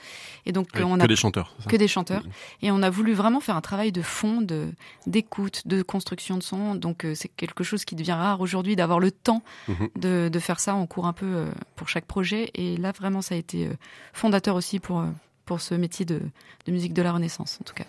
et 0.44 0.52
donc 0.52 0.68
on 0.74 0.96
que 0.98 1.02
a 1.04 1.06
des 1.06 1.16
chanteurs. 1.16 1.54
que 1.68 1.76
des 1.76 1.88
chanteurs. 1.88 2.24
Et 2.62 2.70
on 2.70 2.83
a 2.83 2.90
voulu 2.90 3.12
vraiment 3.14 3.40
faire 3.40 3.56
un 3.56 3.61
travail 3.61 3.92
de 3.92 4.02
fond, 4.02 4.40
de 4.42 4.68
d'écoute, 5.06 5.62
de 5.66 5.83
construction 5.83 6.37
de 6.37 6.42
son. 6.42 6.74
Donc 6.74 7.04
euh, 7.04 7.14
c'est 7.14 7.28
quelque 7.28 7.62
chose 7.64 7.85
qui 7.85 7.94
devient 7.94 8.12
rare 8.12 8.40
aujourd'hui 8.40 8.76
d'avoir 8.76 8.98
le 9.00 9.11
temps 9.11 9.42
Mhm. 9.68 9.88
de, 9.96 10.28
de 10.33 10.38
faire 10.38 10.59
ça 10.61 10.74
en 10.74 10.87
cours 10.87 11.06
un 11.06 11.12
peu 11.12 11.26
euh, 11.26 11.50
pour 11.76 11.88
chaque 11.88 12.06
projet. 12.06 12.50
Et 12.54 12.76
là 12.76 12.92
vraiment 12.92 13.22
ça 13.22 13.35
a 13.35 13.38
été 13.38 13.68
fondateur 14.12 14.56
aussi 14.56 14.80
pour 14.80 15.04
pour 15.46 15.61
ce 15.61 15.74
métier 15.74 16.04
de, 16.04 16.20
de 16.66 16.72
musique 16.72 16.92
de 16.94 17.02
la 17.02 17.12
Renaissance 17.12 17.59
en 17.61 17.64
tout 17.64 17.74
cas. 17.74 17.85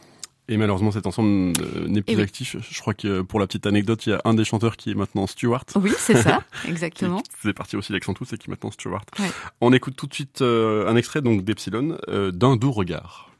Et 0.52 0.58
malheureusement, 0.58 0.92
cet 0.92 1.08
ensemble 1.08 1.54
euh, 1.62 1.88
n'est 1.88 2.02
plus 2.02 2.18
oui. 2.18 2.22
actif. 2.22 2.58
Je 2.60 2.80
crois 2.82 2.94
que 2.94 3.22
pour 3.22 3.40
la 3.40 3.48
petite 3.48 3.66
anecdote, 3.66 4.06
il 4.06 4.10
y 4.10 4.14
a 4.14 4.22
un 4.26 4.34
des 4.34 4.44
chanteurs 4.44 4.76
qui 4.76 4.92
est 4.92 4.96
maintenant 4.96 5.26
Stewart. 5.26 5.64
Oui 5.76 5.92
c'est 5.98 6.18
ça 6.18 6.44
exactement. 6.68 7.24
faisait 7.38 7.54
partie 7.54 7.78
aussi 7.78 7.94
d'Accent 7.94 8.14
Tous 8.14 8.34
et 8.34 8.38
qui 8.38 8.50
est 8.50 8.52
maintenant 8.52 8.70
Stewart. 8.70 9.06
Ouais. 9.18 9.32
On 9.62 9.72
écoute 9.72 9.96
tout 9.96 10.08
de 10.08 10.14
suite 10.14 10.42
euh, 10.42 10.90
un 10.90 10.98
extrait 10.98 11.22
donc 11.22 11.46
d'Epsilon, 11.46 11.98
euh, 12.10 12.32
d'un 12.32 12.58
doux 12.58 12.74
regard. 12.74 13.31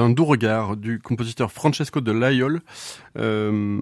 D'un 0.00 0.08
doux 0.10 0.24
regard 0.24 0.76
du 0.76 0.98
compositeur 0.98 1.52
Francesco 1.52 2.00
de 2.00 2.10
Laiol, 2.10 2.60
euh, 3.18 3.78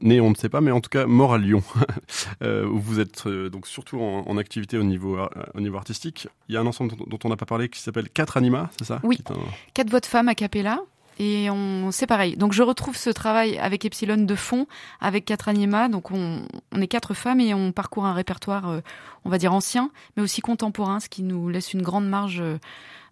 né 0.00 0.20
on 0.20 0.30
ne 0.30 0.34
sait 0.36 0.48
pas, 0.48 0.60
mais 0.60 0.70
en 0.70 0.80
tout 0.80 0.90
cas 0.90 1.06
mort 1.06 1.34
à 1.34 1.38
Lyon, 1.38 1.62
euh, 2.42 2.66
où 2.66 2.78
vous 2.78 3.00
êtes 3.00 3.26
euh, 3.26 3.50
donc 3.50 3.66
surtout 3.66 4.00
en, 4.00 4.22
en 4.28 4.36
activité 4.38 4.78
au 4.78 4.84
niveau, 4.84 5.16
ar- 5.16 5.30
au 5.54 5.60
niveau 5.60 5.76
artistique. 5.76 6.28
Il 6.48 6.54
y 6.54 6.56
a 6.56 6.60
un 6.60 6.66
ensemble 6.66 6.92
dont, 6.96 7.04
dont 7.06 7.18
on 7.24 7.28
n'a 7.30 7.36
pas 7.36 7.46
parlé 7.46 7.68
qui 7.68 7.80
s'appelle 7.80 8.08
Quatre 8.08 8.36
Anima, 8.36 8.70
c'est 8.78 8.84
ça? 8.84 9.00
Oui. 9.02 9.18
Un- 9.28 9.34
Quatre 9.74 9.90
voix 9.90 10.00
de 10.00 10.06
femmes 10.06 10.28
a 10.28 10.34
cappella. 10.36 10.80
Et 11.18 11.48
on, 11.50 11.90
c'est 11.92 12.06
pareil. 12.06 12.36
Donc 12.36 12.52
je 12.52 12.62
retrouve 12.62 12.96
ce 12.96 13.10
travail 13.10 13.56
avec 13.58 13.84
Epsilon 13.84 14.16
de 14.24 14.34
fond, 14.34 14.66
avec 15.00 15.24
quatre 15.24 15.48
anima. 15.48 15.88
Donc 15.88 16.10
on, 16.10 16.42
on 16.72 16.80
est 16.80 16.88
quatre 16.88 17.14
femmes 17.14 17.40
et 17.40 17.54
on 17.54 17.70
parcourt 17.72 18.04
un 18.06 18.14
répertoire, 18.14 18.68
euh, 18.68 18.80
on 19.24 19.30
va 19.30 19.38
dire 19.38 19.52
ancien, 19.52 19.90
mais 20.16 20.22
aussi 20.22 20.40
contemporain, 20.40 20.98
ce 21.00 21.08
qui 21.08 21.22
nous 21.22 21.48
laisse 21.48 21.72
une 21.72 21.82
grande 21.82 22.08
marge 22.08 22.40
euh, 22.40 22.58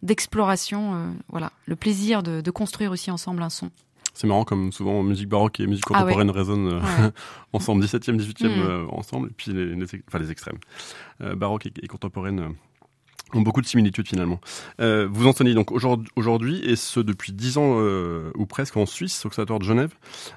d'exploration. 0.03 0.95
euh, 0.95 1.11
voilà, 1.29 1.53
le 1.67 1.77
plaisir 1.77 2.23
de, 2.23 2.41
de 2.41 2.51
construire 2.51 2.91
aussi 2.91 3.11
ensemble 3.11 3.43
un 3.43 3.51
son. 3.51 3.71
C'est 4.15 4.27
marrant 4.27 4.45
comme 4.45 4.73
souvent 4.73 5.03
musique 5.03 5.29
baroque 5.29 5.59
et 5.61 5.67
musique 5.67 5.85
Ah 5.89 5.93
ouais. 6.05 6.13
contemporaine 6.13 6.31
résonnent 6.31 6.75
Ouais. 6.75 7.11
ensemble, 7.55 7.83
17e, 7.85 8.17
18e 8.19 8.49
Mm. 8.49 8.89
ensemble, 8.91 9.29
et 9.29 9.33
puis 9.35 9.53
les, 9.53 9.75
les 9.75 9.95
ex- 9.95 10.05
enfin, 10.09 10.19
les 10.19 10.31
extrêmes. 10.31 10.59
Baroque 11.21 11.67
et, 11.67 11.73
et 11.83 11.87
contemporaine 11.87 12.53
ont 13.35 13.43
beaucoup 13.43 13.61
de 13.61 13.67
similitudes 13.67 14.09
finalement. 14.09 14.41
Euh, 14.81 15.09
vous 15.11 15.27
enseignez 15.27 15.55
donc 15.55 15.71
aujourd'hui, 15.73 16.61
et 16.65 16.77
ce 16.77 17.01
depuis 17.01 17.33
10 17.33 17.59
ans 17.59 17.77
euh, 17.79 18.31
ou 18.37 18.47
presque 18.47 18.77
en 18.77 18.87
Suisse, 18.87 19.25
au 19.25 19.29
Conservatoire 19.29 19.59
de 19.59 19.65
Genève. 19.65 19.95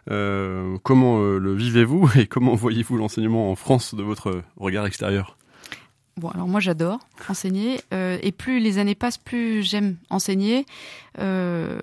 Euh, 0.10 0.78
comment 0.84 1.20
euh, 1.20 1.38
le 1.38 1.54
vivez-vous 1.54 2.10
et 2.18 2.28
comment 2.28 2.56
voyez-vous 2.56 2.98
l'enseignement 2.98 3.52
en 3.52 3.56
France 3.56 3.96
de 3.96 4.04
votre 4.04 4.42
regard 4.58 4.86
extérieur? 4.86 5.38
Bon, 6.18 6.30
alors 6.30 6.48
moi 6.48 6.62
j'adore 6.62 7.00
enseigner 7.28 7.82
euh, 7.94 8.18
et 8.22 8.32
plus 8.32 8.62
les 8.62 8.78
années 8.78 8.96
passent, 8.96 9.18
plus 9.18 9.64
j'aime 9.64 9.98
enseigner. 10.10 10.66
Euh, 11.20 11.78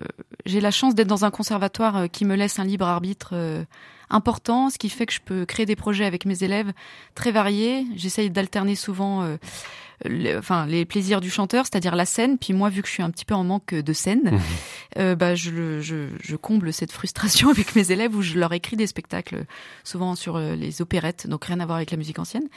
J'ai 0.47 0.59
la 0.59 0.71
chance 0.71 0.95
d'être 0.95 1.07
dans 1.07 1.23
un 1.23 1.29
conservatoire 1.29 1.97
euh, 1.97 2.07
qui 2.07 2.25
me 2.25 2.35
laisse 2.35 2.57
un 2.57 2.63
libre 2.63 2.87
arbitre 2.87 3.33
euh, 3.33 3.63
important, 4.09 4.71
ce 4.71 4.79
qui 4.79 4.89
fait 4.89 5.05
que 5.05 5.13
je 5.13 5.21
peux 5.21 5.45
créer 5.45 5.67
des 5.67 5.75
projets 5.75 6.05
avec 6.05 6.25
mes 6.25 6.43
élèves 6.43 6.73
très 7.13 7.31
variés. 7.31 7.85
J'essaye 7.95 8.31
d'alterner 8.31 8.73
souvent 8.73 9.37
les, 10.05 10.35
enfin, 10.37 10.65
les 10.65 10.85
plaisirs 10.85 11.21
du 11.21 11.29
chanteur, 11.29 11.65
c'est-à-dire 11.65 11.95
la 11.95 12.05
scène. 12.05 12.37
Puis 12.37 12.53
moi, 12.53 12.69
vu 12.69 12.81
que 12.81 12.87
je 12.87 12.93
suis 12.93 13.03
un 13.03 13.11
petit 13.11 13.25
peu 13.25 13.33
en 13.35 13.43
manque 13.43 13.73
de 13.73 13.93
scène, 13.93 14.39
euh, 14.97 15.15
bah, 15.15 15.35
je, 15.35 15.51
le- 15.51 15.81
je, 15.81 16.07
je 16.21 16.35
comble 16.35 16.73
cette 16.73 16.91
frustration 16.91 17.49
avec 17.51 17.75
mes 17.75 17.91
élèves 17.91 18.15
où 18.15 18.21
je 18.21 18.37
leur 18.37 18.51
écris 18.53 18.75
des 18.75 18.87
spectacles, 18.87 19.45
souvent 19.83 20.15
sur 20.15 20.35
euh, 20.35 20.55
les 20.55 20.81
opérettes, 20.81 21.27
donc 21.27 21.45
rien 21.45 21.59
à 21.59 21.65
voir 21.65 21.77
avec 21.77 21.91
la 21.91 21.97
musique 21.97 22.19
ancienne. 22.19 22.47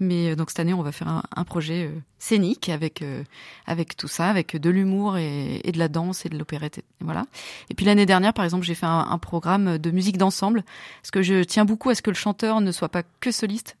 Mais 0.00 0.30
euh, 0.30 0.36
donc 0.36 0.50
cette 0.50 0.60
année, 0.60 0.74
on 0.74 0.82
va 0.82 0.92
faire 0.92 1.08
un, 1.08 1.22
un 1.34 1.44
projet 1.44 1.86
euh, 1.86 1.98
scénique 2.18 2.68
avec 2.68 3.02
euh, 3.02 3.22
avec 3.66 3.96
tout 3.96 4.08
ça, 4.08 4.28
avec 4.28 4.56
de 4.56 4.70
l'humour 4.70 5.16
et, 5.16 5.60
et 5.64 5.72
de 5.72 5.78
la 5.78 5.88
danse 5.88 6.26
et 6.26 6.28
de 6.28 6.36
l'opérette. 6.38 6.78
Et, 6.78 6.84
voilà. 7.00 7.24
Et 7.70 7.74
puis 7.74 7.86
l'année 7.86 8.06
dernière, 8.06 8.32
par 8.34 8.44
exemple, 8.44 8.64
j'ai 8.64 8.74
fait 8.74 8.86
un, 8.86 9.06
un 9.10 9.18
programme 9.18 9.78
de 9.78 9.90
musique 9.90 10.18
d'ensemble, 10.18 10.64
parce 11.02 11.10
que 11.10 11.22
je 11.22 11.42
tiens 11.44 11.64
beaucoup 11.64 11.88
à 11.90 11.94
ce 11.94 12.02
que 12.02 12.10
le 12.10 12.16
chanteur 12.16 12.60
ne 12.60 12.72
soit 12.72 12.88
pas 12.88 13.02
que 13.20 13.30
soliste. 13.30 13.76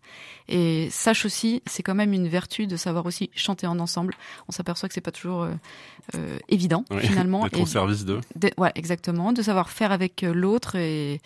Et 0.48 0.88
sache 0.90 1.24
aussi, 1.24 1.62
c'est 1.66 1.82
quand 1.82 1.94
même 1.94 2.12
une 2.12 2.26
vertu 2.28 2.66
de 2.66 2.76
savoir 2.76 3.06
aussi 3.06 3.30
chanter 3.34 3.66
en 3.66 3.78
ensemble. 3.78 4.14
On 4.48 4.52
s'aperçoit 4.52 4.88
que 4.88 4.94
c'est 4.94 5.00
pas 5.00 5.12
toujours 5.12 5.42
euh, 5.42 5.52
euh, 6.16 6.38
évident 6.48 6.84
Oui, 6.90 7.02
finalement. 7.06 7.42
D'être 7.44 7.58
Et- 7.58 7.62
au 7.62 7.66
service 7.66 8.04
de. 8.04 8.20
de- 8.36 8.50
ouais, 8.56 8.72
exactement, 8.74 9.32
de 9.32 9.42
savoir 9.42 9.70
faire 9.70 9.92
avec 9.92 10.24
euh, 10.24 10.32
l'autre 10.32 10.74
et, 10.76 11.20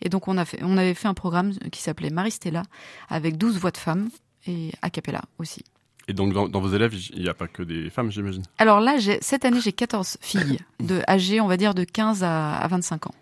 et 0.00 0.08
donc 0.08 0.28
on 0.28 0.38
a 0.38 0.44
fait, 0.46 0.60
on 0.62 0.78
avait 0.78 0.94
fait 0.94 1.08
un 1.08 1.14
programme 1.14 1.52
qui 1.70 1.82
s'appelait 1.82 2.10
Maristella 2.10 2.62
avec 3.10 3.36
12 3.36 3.58
voix 3.58 3.70
de 3.70 3.76
femmes 3.76 4.08
et 4.46 4.70
a 4.80 4.88
cappella 4.88 5.20
aussi. 5.38 5.62
Et 6.08 6.14
donc 6.14 6.32
dans, 6.32 6.48
dans 6.48 6.60
vos 6.60 6.70
élèves, 6.74 6.94
il 7.12 7.22
n'y 7.22 7.28
a 7.28 7.34
pas 7.34 7.46
que 7.46 7.62
des 7.62 7.90
femmes, 7.90 8.10
j'imagine? 8.10 8.42
Alors 8.58 8.80
là, 8.80 8.96
cette 9.20 9.44
année, 9.44 9.60
j'ai 9.60 9.72
14 9.72 10.16
filles 10.22 10.58
de 10.80 11.02
âgées, 11.06 11.40
on 11.40 11.46
va 11.46 11.56
dire 11.58 11.74
de 11.74 11.84
15 11.84 12.24
à, 12.24 12.56
à 12.56 12.66
25 12.66 13.06
ans. 13.08 13.14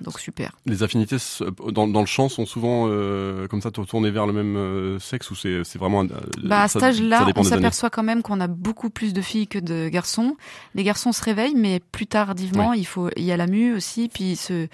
Donc 0.00 0.20
super. 0.20 0.52
Les 0.66 0.82
affinités 0.82 1.18
se- 1.18 1.44
dans, 1.70 1.88
dans 1.88 2.00
le 2.00 2.06
chant 2.06 2.28
sont 2.28 2.46
souvent 2.46 2.86
euh, 2.88 3.46
comme 3.48 3.60
ça 3.60 3.70
tournées 3.70 4.10
vers 4.10 4.26
le 4.26 4.32
même 4.32 4.56
euh, 4.56 4.98
sexe 4.98 5.30
ou 5.30 5.34
c'est 5.34 5.62
vraiment 5.76 6.02
un- 6.02 6.08
Bah, 6.44 6.62
à 6.62 6.68
cet 6.68 6.82
âge-là, 6.82 7.26
on 7.36 7.42
s'aperçoit 7.44 7.90
quand 7.90 8.02
même 8.04 8.22
qu'on 8.22 8.40
a 8.40 8.46
beaucoup 8.46 8.90
plus 8.90 9.12
de 9.12 9.20
filles 9.20 9.48
que 9.48 9.58
de 9.58 9.88
garçons. 9.88 10.36
Les 10.74 10.84
garçons 10.84 11.12
se 11.12 11.22
réveillent, 11.22 11.56
mais 11.56 11.80
plus 11.92 12.06
tardivement. 12.06 12.72
Il 12.74 12.86
faut, 12.86 13.10
il 13.16 13.24
y 13.24 13.32
a 13.32 13.36
la 13.36 13.46
mue 13.46 13.74
aussi, 13.74 14.08
puis 14.08 14.36
ce, 14.36 14.68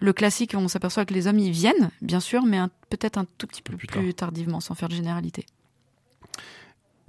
le 0.00 0.12
classique, 0.12 0.54
on 0.56 0.68
s'aperçoit 0.68 1.04
que 1.04 1.14
les 1.14 1.26
hommes 1.26 1.38
y 1.38 1.50
viennent, 1.50 1.90
bien 2.02 2.20
sûr, 2.20 2.42
mais 2.44 2.58
peut-être 2.90 3.18
un 3.18 3.24
tout 3.38 3.46
petit 3.46 3.62
peu 3.62 3.76
Plus 3.76 3.86
plus, 3.86 4.14
tard. 4.14 4.28
tardivement, 4.28 4.60
sans 4.60 4.74
faire 4.74 4.88
de 4.88 4.94
généralité. 4.94 5.46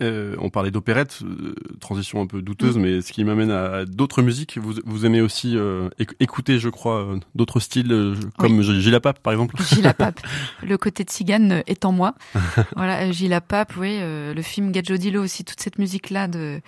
Euh, 0.01 0.35
on 0.39 0.49
parlait 0.49 0.71
d'opérette, 0.71 1.19
euh, 1.23 1.53
transition 1.79 2.21
un 2.21 2.25
peu 2.27 2.41
douteuse, 2.41 2.77
Mm. 2.77 2.81
mais 2.81 3.01
ce 3.01 3.11
qui 3.13 3.23
m'amène 3.23 3.51
à 3.51 3.85
d'autres 3.85 4.21
musiques. 4.21 4.57
Vous, 4.57 4.73
vous 4.83 5.05
aimez 5.05 5.21
aussi 5.21 5.55
euh, 5.55 5.89
éc- 5.99 6.15
écouter, 6.19 6.57
je 6.59 6.69
crois, 6.69 7.15
d'autres 7.35 7.59
styles, 7.59 8.15
comme 8.37 8.61
Gilles 8.61 8.99
Pape, 9.01 9.19
par 9.19 9.33
exemple. 9.33 9.55
Gilles 9.69 9.93
Pape, 9.97 10.19
le 10.63 10.77
côté 10.77 11.03
tzigane 11.03 11.61
est 11.67 11.85
en 11.85 11.91
moi. 11.91 12.15
voilà, 12.75 13.11
Gilles 13.11 13.39
Pape, 13.47 13.73
oui, 13.77 13.99
le 13.99 14.41
film 14.41 14.71
Gadjodilo 14.71 15.21
aussi, 15.23 15.43
toute 15.45 15.59
cette 15.59 15.77
musique-là 15.77 16.27
de, 16.27 16.61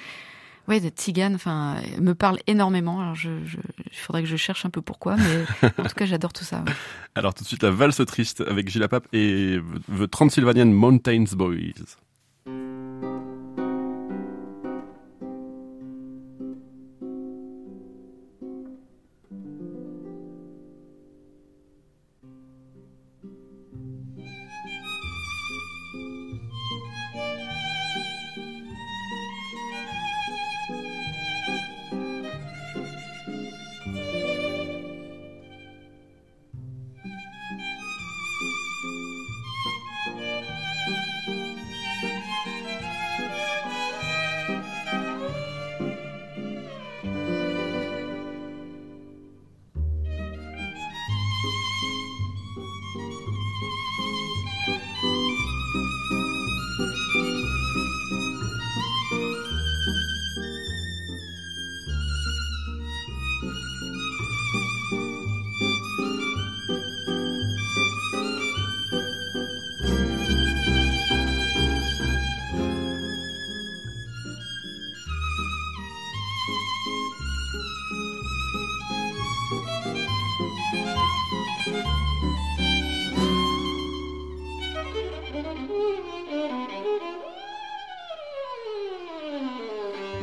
ouais, 0.68 0.80
de 0.80 0.90
tzigane, 0.90 1.36
enfin, 1.36 1.78
me 2.00 2.14
parle 2.14 2.38
énormément. 2.48 3.02
Alors, 3.02 3.16
je, 3.16 3.30
je, 3.46 3.58
il 3.92 3.98
faudrait 3.98 4.22
que 4.24 4.30
je 4.30 4.38
cherche 4.38 4.66
un 4.66 4.70
peu 4.70 4.82
pourquoi, 4.82 5.16
mais 5.16 5.70
en 5.80 5.84
tout 5.84 5.96
cas, 5.96 6.06
j'adore 6.06 6.34
tout 6.34 6.44
ça. 6.44 6.58
ouais. 6.60 6.74
Alors 7.16 7.34
tout 7.34 7.44
de 7.44 7.48
suite, 7.48 7.64
la 7.64 7.72
valse 7.72 8.02
triste 8.06 8.42
avec 8.48 8.70
Gilles 8.70 8.88
Pape 8.88 9.08
et 9.14 9.58
The 9.98 10.10
Transylvanian 10.10 10.66
Mountains 10.68 11.26
Boys. 11.36 11.58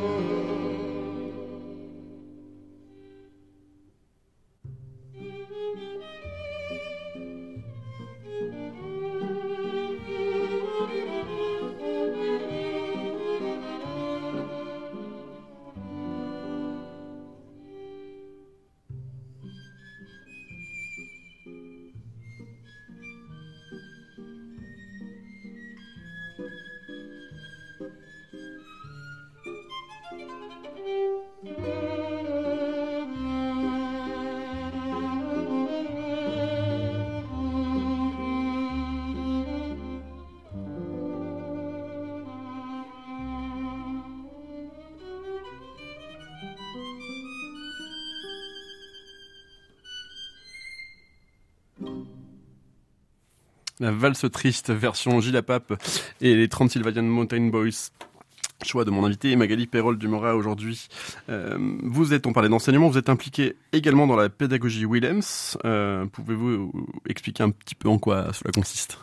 you. 0.00 0.39
La 53.80 53.90
valse 53.90 54.26
triste 54.30 54.70
version 54.70 55.20
Gilles 55.20 55.42
Pape 55.42 55.72
et 56.20 56.34
les 56.34 56.48
Transylvanian 56.48 57.02
Mountain 57.02 57.46
Boys. 57.46 57.88
choix 58.62 58.84
de 58.84 58.90
mon 58.90 59.06
invité 59.06 59.34
Magali 59.36 59.66
Perrol 59.66 59.96
Dumora 59.96 60.36
aujourd'hui. 60.36 60.88
Euh, 61.30 61.56
vous 61.82 62.12
êtes, 62.12 62.26
on 62.26 62.34
parlait 62.34 62.50
d'enseignement, 62.50 62.90
vous 62.90 62.98
êtes 62.98 63.08
impliqué 63.08 63.56
également 63.72 64.06
dans 64.06 64.16
la 64.16 64.28
pédagogie 64.28 64.84
Willems. 64.84 65.22
Euh, 65.64 66.04
Pouvez-vous 66.04 66.70
expliquer 67.08 67.42
un 67.42 67.50
petit 67.50 67.74
peu 67.74 67.88
en 67.88 67.98
quoi 67.98 68.34
cela 68.34 68.50
consiste? 68.52 68.98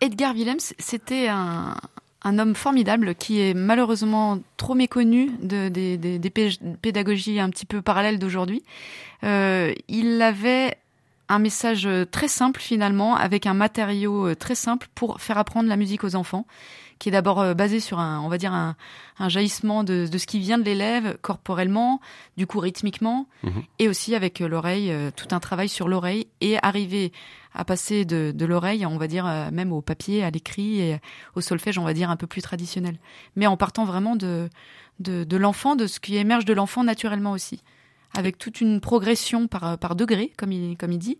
Edgar 0.00 0.32
Willems, 0.32 0.72
c'était 0.78 1.28
un, 1.28 1.76
homme 2.24 2.54
formidable 2.54 3.14
qui 3.16 3.42
est 3.42 3.52
malheureusement 3.52 4.40
trop 4.56 4.74
méconnu 4.74 5.32
de, 5.42 5.68
des 5.68 5.98
de, 5.98 6.16
de, 6.16 6.28
pédagogies 6.80 7.40
un 7.40 7.50
petit 7.50 7.66
peu 7.66 7.82
parallèles 7.82 8.18
d'aujourd'hui. 8.18 8.62
Euh, 9.22 9.74
il 9.88 10.22
avait 10.22 10.78
un 11.28 11.38
message 11.38 11.88
très 12.10 12.28
simple 12.28 12.60
finalement, 12.60 13.16
avec 13.16 13.46
un 13.46 13.54
matériau 13.54 14.28
euh, 14.28 14.34
très 14.34 14.54
simple 14.54 14.88
pour 14.94 15.20
faire 15.20 15.38
apprendre 15.38 15.68
la 15.68 15.76
musique 15.76 16.04
aux 16.04 16.14
enfants 16.14 16.46
qui 16.98 17.08
est 17.08 17.12
d'abord 17.12 17.40
euh, 17.40 17.54
basé 17.54 17.80
sur 17.80 17.98
un, 17.98 18.20
on 18.20 18.28
va 18.28 18.38
dire 18.38 18.52
un, 18.52 18.76
un 19.18 19.28
jaillissement 19.28 19.84
de, 19.84 20.06
de, 20.10 20.18
ce 20.18 20.26
qui 20.26 20.38
vient 20.38 20.58
de 20.58 20.64
l'élève 20.64 21.18
corporellement, 21.20 22.00
du 22.36 22.46
coup 22.46 22.60
rythmiquement, 22.60 23.26
mmh. 23.42 23.48
et 23.78 23.88
aussi 23.88 24.14
avec 24.14 24.40
euh, 24.40 24.48
l'oreille, 24.48 24.90
euh, 24.90 25.10
tout 25.14 25.28
un 25.34 25.40
travail 25.40 25.68
sur 25.68 25.88
l'oreille 25.88 26.26
et 26.40 26.56
arriver 26.62 27.12
à 27.54 27.64
passer 27.64 28.04
de, 28.04 28.32
de 28.34 28.46
l'oreille, 28.46 28.84
on 28.84 28.96
va 28.96 29.06
dire 29.06 29.26
même 29.52 29.72
au 29.72 29.80
papier, 29.80 30.24
à 30.24 30.30
l'écrit 30.30 30.80
et 30.80 30.98
au 31.36 31.40
solfège, 31.40 31.78
on 31.78 31.84
va 31.84 31.94
dire 31.94 32.10
un 32.10 32.16
peu 32.16 32.26
plus 32.26 32.42
traditionnel, 32.42 32.98
mais 33.36 33.46
en 33.46 33.56
partant 33.56 33.84
vraiment 33.84 34.16
de 34.16 34.48
de, 34.98 35.22
de 35.24 35.36
l'enfant, 35.36 35.76
de 35.76 35.86
ce 35.86 36.00
qui 36.00 36.16
émerge 36.16 36.44
de 36.44 36.52
l'enfant 36.52 36.82
naturellement 36.82 37.30
aussi 37.30 37.62
avec 38.16 38.38
toute 38.38 38.60
une 38.60 38.80
progression 38.80 39.46
par, 39.46 39.78
par 39.78 39.96
degré, 39.96 40.32
comme 40.36 40.52
il, 40.52 40.76
comme 40.76 40.92
il 40.92 40.98
dit, 40.98 41.18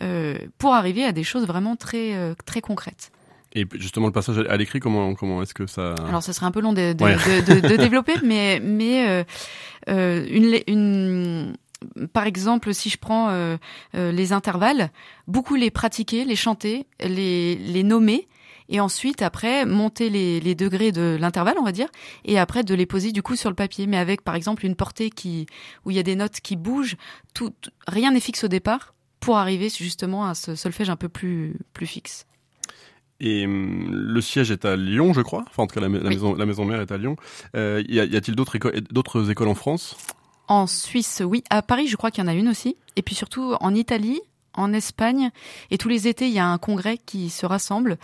euh, 0.00 0.36
pour 0.58 0.74
arriver 0.74 1.04
à 1.04 1.12
des 1.12 1.24
choses 1.24 1.46
vraiment 1.46 1.76
très, 1.76 2.14
euh, 2.14 2.34
très 2.44 2.60
concrètes. 2.60 3.12
Et 3.54 3.66
justement, 3.74 4.06
le 4.06 4.12
passage 4.12 4.38
à 4.48 4.56
l'écrit, 4.56 4.80
comment, 4.80 5.14
comment 5.14 5.42
est-ce 5.42 5.52
que 5.52 5.66
ça... 5.66 5.94
Alors, 6.08 6.22
ça 6.22 6.32
serait 6.32 6.46
un 6.46 6.50
peu 6.50 6.60
long 6.60 6.72
de, 6.72 6.94
de, 6.94 7.04
ouais. 7.04 7.16
de, 7.16 7.60
de, 7.60 7.68
de 7.68 7.76
développer, 7.76 8.14
mais, 8.24 8.60
mais 8.60 9.08
euh, 9.08 9.24
euh, 9.90 10.26
une, 10.30 10.58
une, 10.66 11.56
par 12.12 12.26
exemple, 12.26 12.72
si 12.72 12.88
je 12.88 12.96
prends 12.96 13.28
euh, 13.28 13.56
euh, 13.94 14.12
les 14.12 14.32
intervalles, 14.32 14.90
beaucoup 15.26 15.54
les 15.54 15.70
pratiquer, 15.70 16.24
les 16.24 16.36
chanter, 16.36 16.86
les, 17.00 17.56
les 17.56 17.82
nommer, 17.82 18.26
et 18.68 18.80
ensuite, 18.80 19.22
après, 19.22 19.66
monter 19.66 20.10
les, 20.10 20.40
les 20.40 20.54
degrés 20.54 20.92
de 20.92 21.16
l'intervalle, 21.20 21.56
on 21.58 21.64
va 21.64 21.72
dire, 21.72 21.88
et 22.24 22.38
après 22.38 22.64
de 22.64 22.74
les 22.74 22.86
poser 22.86 23.12
du 23.12 23.22
coup 23.22 23.36
sur 23.36 23.50
le 23.50 23.56
papier, 23.56 23.86
mais 23.86 23.98
avec, 23.98 24.22
par 24.22 24.34
exemple, 24.34 24.64
une 24.64 24.76
portée 24.76 25.10
qui 25.10 25.46
où 25.84 25.90
il 25.90 25.96
y 25.96 26.00
a 26.00 26.02
des 26.02 26.16
notes 26.16 26.40
qui 26.40 26.56
bougent, 26.56 26.96
tout, 27.34 27.52
rien 27.86 28.12
n'est 28.12 28.20
fixe 28.20 28.44
au 28.44 28.48
départ, 28.48 28.94
pour 29.20 29.36
arriver 29.36 29.68
justement 29.68 30.26
à 30.26 30.34
ce 30.34 30.54
solfège 30.54 30.90
un 30.90 30.96
peu 30.96 31.08
plus, 31.08 31.56
plus 31.72 31.86
fixe. 31.86 32.26
Et 33.20 33.44
hum, 33.44 33.88
le 33.92 34.20
siège 34.20 34.50
est 34.50 34.64
à 34.64 34.74
Lyon, 34.74 35.12
je 35.12 35.20
crois. 35.20 35.44
Enfin, 35.48 35.62
en 35.62 35.66
tout 35.68 35.74
cas, 35.74 35.80
la, 35.80 35.88
la 35.88 36.08
oui. 36.08 36.14
maison, 36.16 36.34
la 36.34 36.44
maison 36.44 36.64
mère 36.64 36.80
est 36.80 36.90
à 36.90 36.98
Lyon. 36.98 37.16
Euh, 37.54 37.82
y 37.88 38.00
a-t-il 38.00 38.34
d'autres 38.34 39.30
écoles 39.30 39.48
en 39.48 39.54
France? 39.54 39.96
En 40.48 40.66
Suisse, 40.66 41.22
oui. 41.24 41.44
À 41.48 41.62
Paris, 41.62 41.86
je 41.86 41.96
crois 41.96 42.10
qu'il 42.10 42.24
y 42.24 42.26
en 42.26 42.28
a 42.28 42.34
une 42.34 42.48
aussi. 42.48 42.76
Et 42.96 43.02
puis 43.02 43.14
surtout 43.14 43.54
en 43.60 43.74
Italie, 43.74 44.20
en 44.54 44.72
Espagne. 44.72 45.30
Et 45.70 45.78
tous 45.78 45.88
les 45.88 46.08
étés, 46.08 46.26
il 46.26 46.34
y 46.34 46.38
a 46.38 46.46
un 46.46 46.58
congrès 46.58 46.98
qui 46.98 47.30
se 47.30 47.46
rassemble 47.46 47.98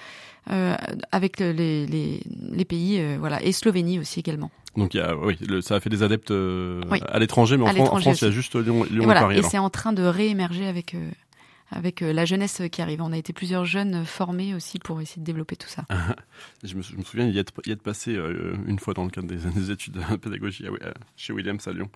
euh, 0.50 0.74
avec 1.12 1.40
les, 1.40 1.86
les, 1.86 2.20
les 2.52 2.64
pays, 2.64 2.98
euh, 3.00 3.16
voilà, 3.20 3.42
et 3.42 3.52
Slovénie 3.52 3.98
aussi 3.98 4.20
également. 4.20 4.50
Donc 4.76 4.94
il 4.94 4.98
y 4.98 5.00
a, 5.00 5.14
oui, 5.16 5.36
le, 5.46 5.60
ça 5.60 5.74
a 5.74 5.80
fait 5.80 5.90
des 5.90 6.02
adeptes 6.02 6.30
euh, 6.30 6.80
oui. 6.90 7.00
à 7.06 7.18
l'étranger, 7.18 7.56
mais 7.56 7.64
en, 7.64 7.74
Fran 7.74 7.82
en, 7.82 8.00
France, 8.00 8.20
il 8.22 8.24
y 8.24 8.28
a 8.28 8.30
juste 8.30 8.54
Lyon, 8.54 8.84
Lyon 8.90 9.02
et, 9.02 9.04
voilà, 9.04 9.20
et 9.20 9.24
Paris. 9.24 9.38
Et 9.38 9.42
c'est 9.42 9.58
en 9.58 9.68
train 9.68 9.92
de 9.92 10.02
réémerger 10.02 10.66
avec 10.66 10.94
avec 11.70 12.00
la 12.00 12.24
jeunesse 12.24 12.62
qui 12.70 12.82
arrive. 12.82 13.02
On 13.02 13.12
a 13.12 13.18
été 13.18 13.32
plusieurs 13.32 13.64
jeunes 13.64 14.04
formés 14.04 14.54
aussi 14.54 14.78
pour 14.78 15.00
essayer 15.00 15.20
de 15.20 15.26
développer 15.26 15.56
tout 15.56 15.68
ça. 15.68 15.84
je, 16.64 16.74
me, 16.74 16.82
souviens 16.82 17.26
y 17.26 17.38
être, 17.38 17.52
y 17.66 17.72
être 17.72 17.82
passé 17.82 18.14
euh, 18.16 18.56
une 18.66 18.78
fois 18.78 18.94
dans 18.94 19.04
le 19.04 19.10
cadre 19.10 19.28
des, 19.28 19.36
des 19.54 19.70
études 19.70 19.94
de 19.94 20.16
pédagogie 20.16 20.66
à, 20.66 20.70
chez 21.16 21.32
Williams 21.32 21.66
à 21.66 21.72
Lyon. 21.72 21.88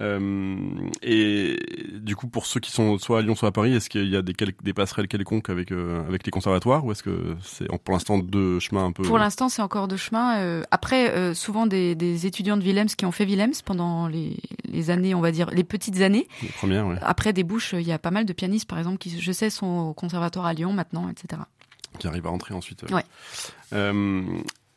Euh, 0.00 0.56
et 1.02 1.58
du 2.00 2.16
coup, 2.16 2.28
pour 2.28 2.46
ceux 2.46 2.60
qui 2.60 2.70
sont 2.70 2.98
soit 2.98 3.18
à 3.18 3.22
Lyon, 3.22 3.34
soit 3.34 3.48
à 3.48 3.52
Paris, 3.52 3.74
est-ce 3.74 3.88
qu'il 3.88 4.08
y 4.08 4.16
a 4.16 4.22
des, 4.22 4.34
des 4.62 4.72
passerelles 4.72 5.08
quelconques 5.08 5.50
avec, 5.50 5.72
euh, 5.72 6.06
avec 6.06 6.24
les 6.24 6.30
conservatoires 6.30 6.84
ou 6.84 6.92
est-ce 6.92 7.02
que 7.02 7.36
c'est 7.42 7.66
pour 7.84 7.92
l'instant 7.92 8.18
deux 8.18 8.58
chemins 8.60 8.86
un 8.86 8.92
peu 8.92 9.02
Pour 9.02 9.18
l'instant, 9.18 9.48
c'est 9.48 9.62
encore 9.62 9.88
deux 9.88 9.96
chemins. 9.96 10.38
Euh, 10.38 10.62
après, 10.70 11.34
souvent 11.34 11.66
des, 11.66 11.94
des, 11.94 12.26
étudiants 12.26 12.56
de 12.56 12.62
Willems 12.62 12.88
qui 12.88 13.06
ont 13.06 13.12
fait 13.12 13.24
Willems 13.24 13.54
pendant 13.64 14.08
les, 14.08 14.36
les 14.64 14.90
années, 14.90 15.14
on 15.14 15.20
va 15.20 15.30
dire, 15.30 15.50
les 15.50 15.64
petites 15.64 16.00
années. 16.00 16.28
Les 16.42 16.48
premières, 16.48 16.86
ouais. 16.86 16.96
Après, 17.02 17.32
des 17.32 17.44
bouches, 17.44 17.74
il 17.74 17.86
y 17.86 17.92
a 17.92 17.98
pas 17.98 18.10
mal 18.10 18.24
de 18.24 18.32
pianistes, 18.32 18.68
par 18.68 18.78
exemple, 18.78 18.98
qui 18.98 19.17
je 19.20 19.32
sais, 19.32 19.50
sont 19.50 19.90
au 19.90 19.94
conservatoire 19.94 20.46
à 20.46 20.52
Lyon 20.52 20.72
maintenant, 20.72 21.08
etc. 21.08 21.42
Qui 21.98 22.06
arrive 22.06 22.26
à 22.26 22.30
rentrer 22.30 22.54
ensuite. 22.54 22.82
Ouais. 22.90 23.04
Euh, 23.72 24.24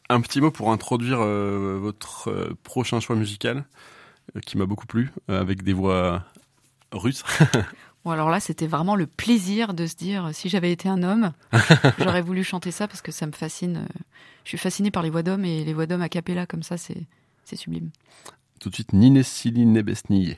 un 0.10 0.22
petit 0.22 0.42
mot 0.42 0.52
pour 0.52 0.72
introduire 0.72 1.20
euh, 1.22 1.78
votre 1.80 2.30
euh, 2.30 2.58
prochain 2.64 3.00
choix 3.00 3.16
musical, 3.16 3.66
qui 4.46 4.58
m'a 4.58 4.66
beaucoup 4.66 4.88
plu, 4.88 5.12
avec 5.28 5.64
des 5.64 5.74
voix 5.74 6.24
russes. 6.92 7.24
Bon, 8.04 8.10
alors 8.10 8.32
là, 8.32 8.40
c'était 8.40 8.66
vraiment 8.66 8.96
le 8.96 9.06
plaisir 9.06 9.76
de 9.76 9.86
se 9.86 9.96
dire, 9.96 10.32
si 10.34 10.50
j'avais 10.50 10.72
été 10.72 10.90
un 10.90 11.04
homme, 11.04 11.34
j'aurais 12.00 12.24
voulu 12.24 12.44
chanter 12.44 12.72
ça 12.72 12.88
parce 12.88 13.04
que 13.04 13.12
ça 13.12 13.28
me 13.28 13.32
fascine. 13.32 13.86
Je 14.44 14.50
suis 14.50 14.58
fascinée 14.58 14.90
par 14.90 15.04
les 15.04 15.12
voix 15.12 15.22
d'hommes 15.22 15.46
et 15.46 15.64
les 15.64 15.72
voix 15.72 15.86
d'hommes 15.86 16.02
a 16.02 16.10
cappella 16.10 16.48
comme 16.48 16.64
ça, 16.64 16.78
c'est 16.78 17.06
sublime. 17.54 17.92
Tout 18.60 18.70
de 18.70 18.74
suite, 18.74 18.94
Ninessili 18.94 19.68
Nebesniye. 19.68 20.36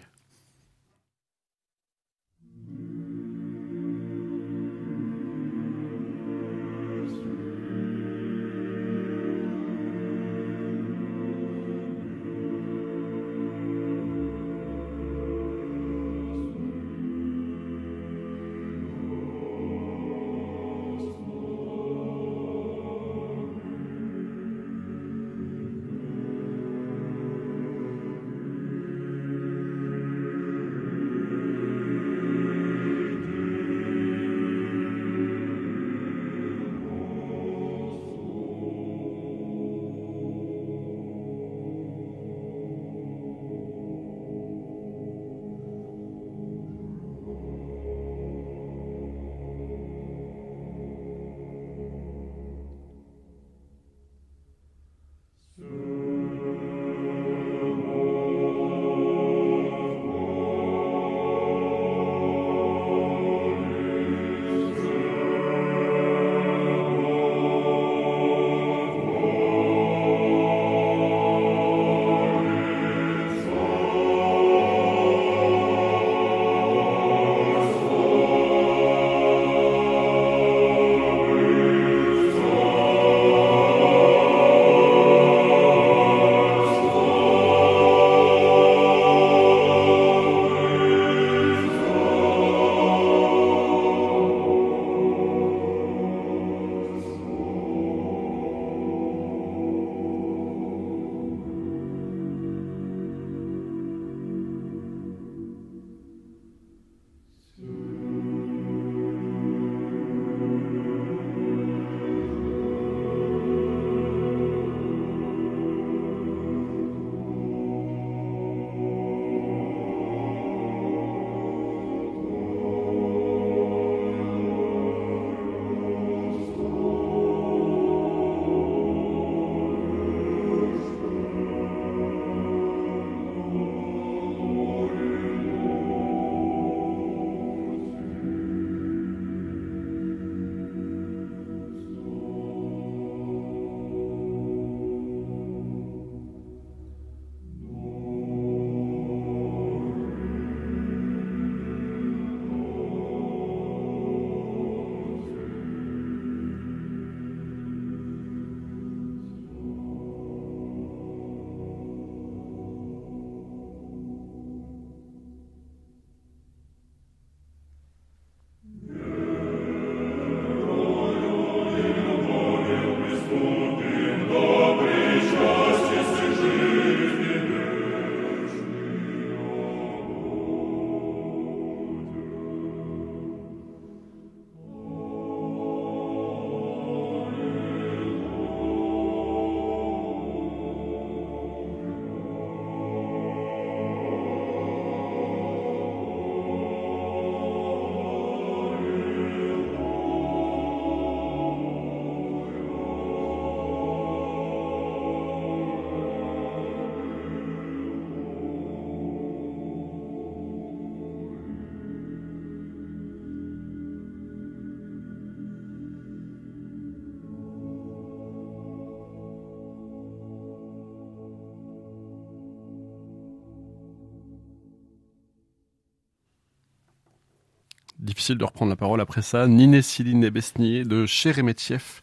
Difficile 228.24 228.38
de 228.38 228.46
reprendre 228.46 228.70
la 228.70 228.78
parole 228.78 229.02
après 229.02 229.22
ça. 229.22 229.48
Nine 229.48 229.82
Siline 229.82 230.30
Besnier 230.30 230.86
de 230.86 231.06
Sheremetyev 231.06 232.00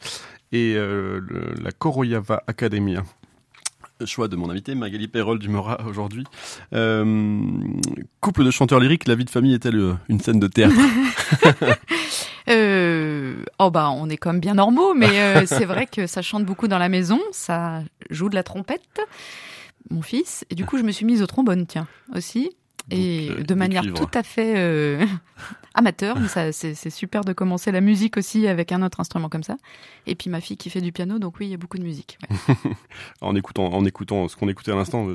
et 0.53 0.75
euh, 0.77 1.19
la 1.63 1.73
Koroyava 1.73 2.43
Academia. 2.47 3.05
Choix 4.05 4.29
de 4.29 4.37
mon 4.37 4.51
invité, 4.51 4.75
Magali 4.75 5.09
Perrol 5.09 5.39
du 5.39 5.49
Mora 5.49 5.81
aujourd'hui. 5.89 6.25
Euh, 6.75 7.51
couple 8.21 8.45
de 8.45 8.51
chanteurs 8.51 8.81
lyriques, 8.81 9.09
la 9.09 9.15
vie 9.15 9.25
de 9.25 9.31
famille 9.31 9.55
est-elle 9.55 9.97
une 10.11 10.21
scène 10.21 10.39
de 10.41 10.47
théâtre? 10.47 10.75
Euh, 12.49 13.45
Oh 13.61 13.71
bah 13.71 13.91
on 13.91 14.09
est 14.09 14.17
comme 14.17 14.41
bien 14.41 14.55
normaux, 14.55 14.93
mais 14.93 15.21
euh, 15.21 15.43
c'est 15.47 15.67
vrai 15.67 15.87
que 15.87 16.07
ça 16.07 16.21
chante 16.21 16.45
beaucoup 16.45 16.67
dans 16.67 16.79
la 16.79 16.89
maison, 16.89 17.21
ça 17.31 17.83
joue 18.09 18.29
de 18.29 18.35
la 18.35 18.43
trompette, 18.43 19.01
mon 19.91 20.03
fils, 20.03 20.45
et 20.51 20.57
du 20.57 20.65
coup 20.65 20.77
je 20.77 20.83
me 20.83 20.91
suis 20.91 21.05
mise 21.05 21.23
au 21.23 21.27
trombone, 21.27 21.67
tiens, 21.67 21.87
aussi. 22.17 22.51
Et 22.91 23.29
euh, 23.31 23.43
de 23.43 23.55
manière 23.55 23.85
tout 23.95 24.09
à 24.15 24.23
fait 24.23 24.55
euh, 24.57 25.05
amateur. 25.75 26.17
Mais 26.19 26.53
c'est 26.53 26.91
super 26.91 27.25
de 27.25 27.33
commencer 27.33 27.73
la 27.73 27.81
musique 27.81 28.17
aussi 28.17 28.47
avec 28.47 28.73
un 28.73 28.83
autre 28.83 29.01
instrument 29.01 29.29
comme 29.29 29.43
ça. 29.43 29.57
Et 30.07 30.15
puis 30.15 30.31
ma 30.31 30.41
fille 30.41 30.57
qui 30.57 30.71
fait 30.71 30.81
du 30.81 30.93
piano, 30.93 31.19
donc 31.19 31.39
oui, 31.41 31.47
il 31.47 31.51
y 31.51 31.55
a 31.55 31.57
beaucoup 31.57 31.79
de 31.79 31.83
musique. 31.83 32.19
en 33.21 33.35
écoutant, 33.35 33.67
en 33.73 33.85
écoutant 33.85 34.29
ce 34.29 34.37
qu'on 34.37 34.49
écoutait 34.49 34.73
à 34.73 34.77
l'instant, 34.77 35.09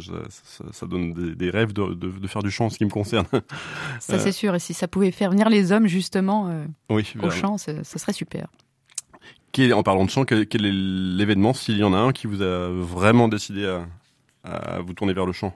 ça, 0.71 0.85
donne 0.85 1.13
des, 1.13 1.49
rêves 1.49 1.73
de, 1.73 2.27
faire 2.27 2.43
du 2.43 2.51
chant, 2.51 2.69
ce 2.69 2.77
qui 2.77 2.85
me 2.85 2.89
concerne. 2.89 3.25
ça 3.99 4.19
c'est 4.19 4.31
sûr. 4.31 4.55
Et 4.55 4.59
si 4.59 4.73
ça 4.73 4.87
pouvait 4.87 5.11
faire 5.11 5.31
venir 5.31 5.49
les 5.49 5.71
hommes 5.71 5.87
justement 5.87 6.49
euh, 6.49 6.65
au 6.89 7.29
chant, 7.29 7.57
ce 7.57 7.83
serait 7.83 8.13
super. 8.13 8.47
en 9.73 9.83
parlant 9.83 10.05
de 10.05 10.09
chant, 10.09 10.25
quel, 10.25 10.41
est 10.41 10.71
l'événement, 10.71 11.53
s'il 11.53 11.77
y 11.77 11.83
en 11.83 11.93
a 11.93 11.97
un, 11.97 12.11
qui 12.11 12.27
vous 12.27 12.41
a 12.41 12.69
vraiment 12.69 13.27
décidé 13.27 13.65
à 14.43 14.79
vous 14.81 14.93
tourner 14.93 15.13
vers 15.13 15.25
le 15.25 15.33
chant? 15.33 15.53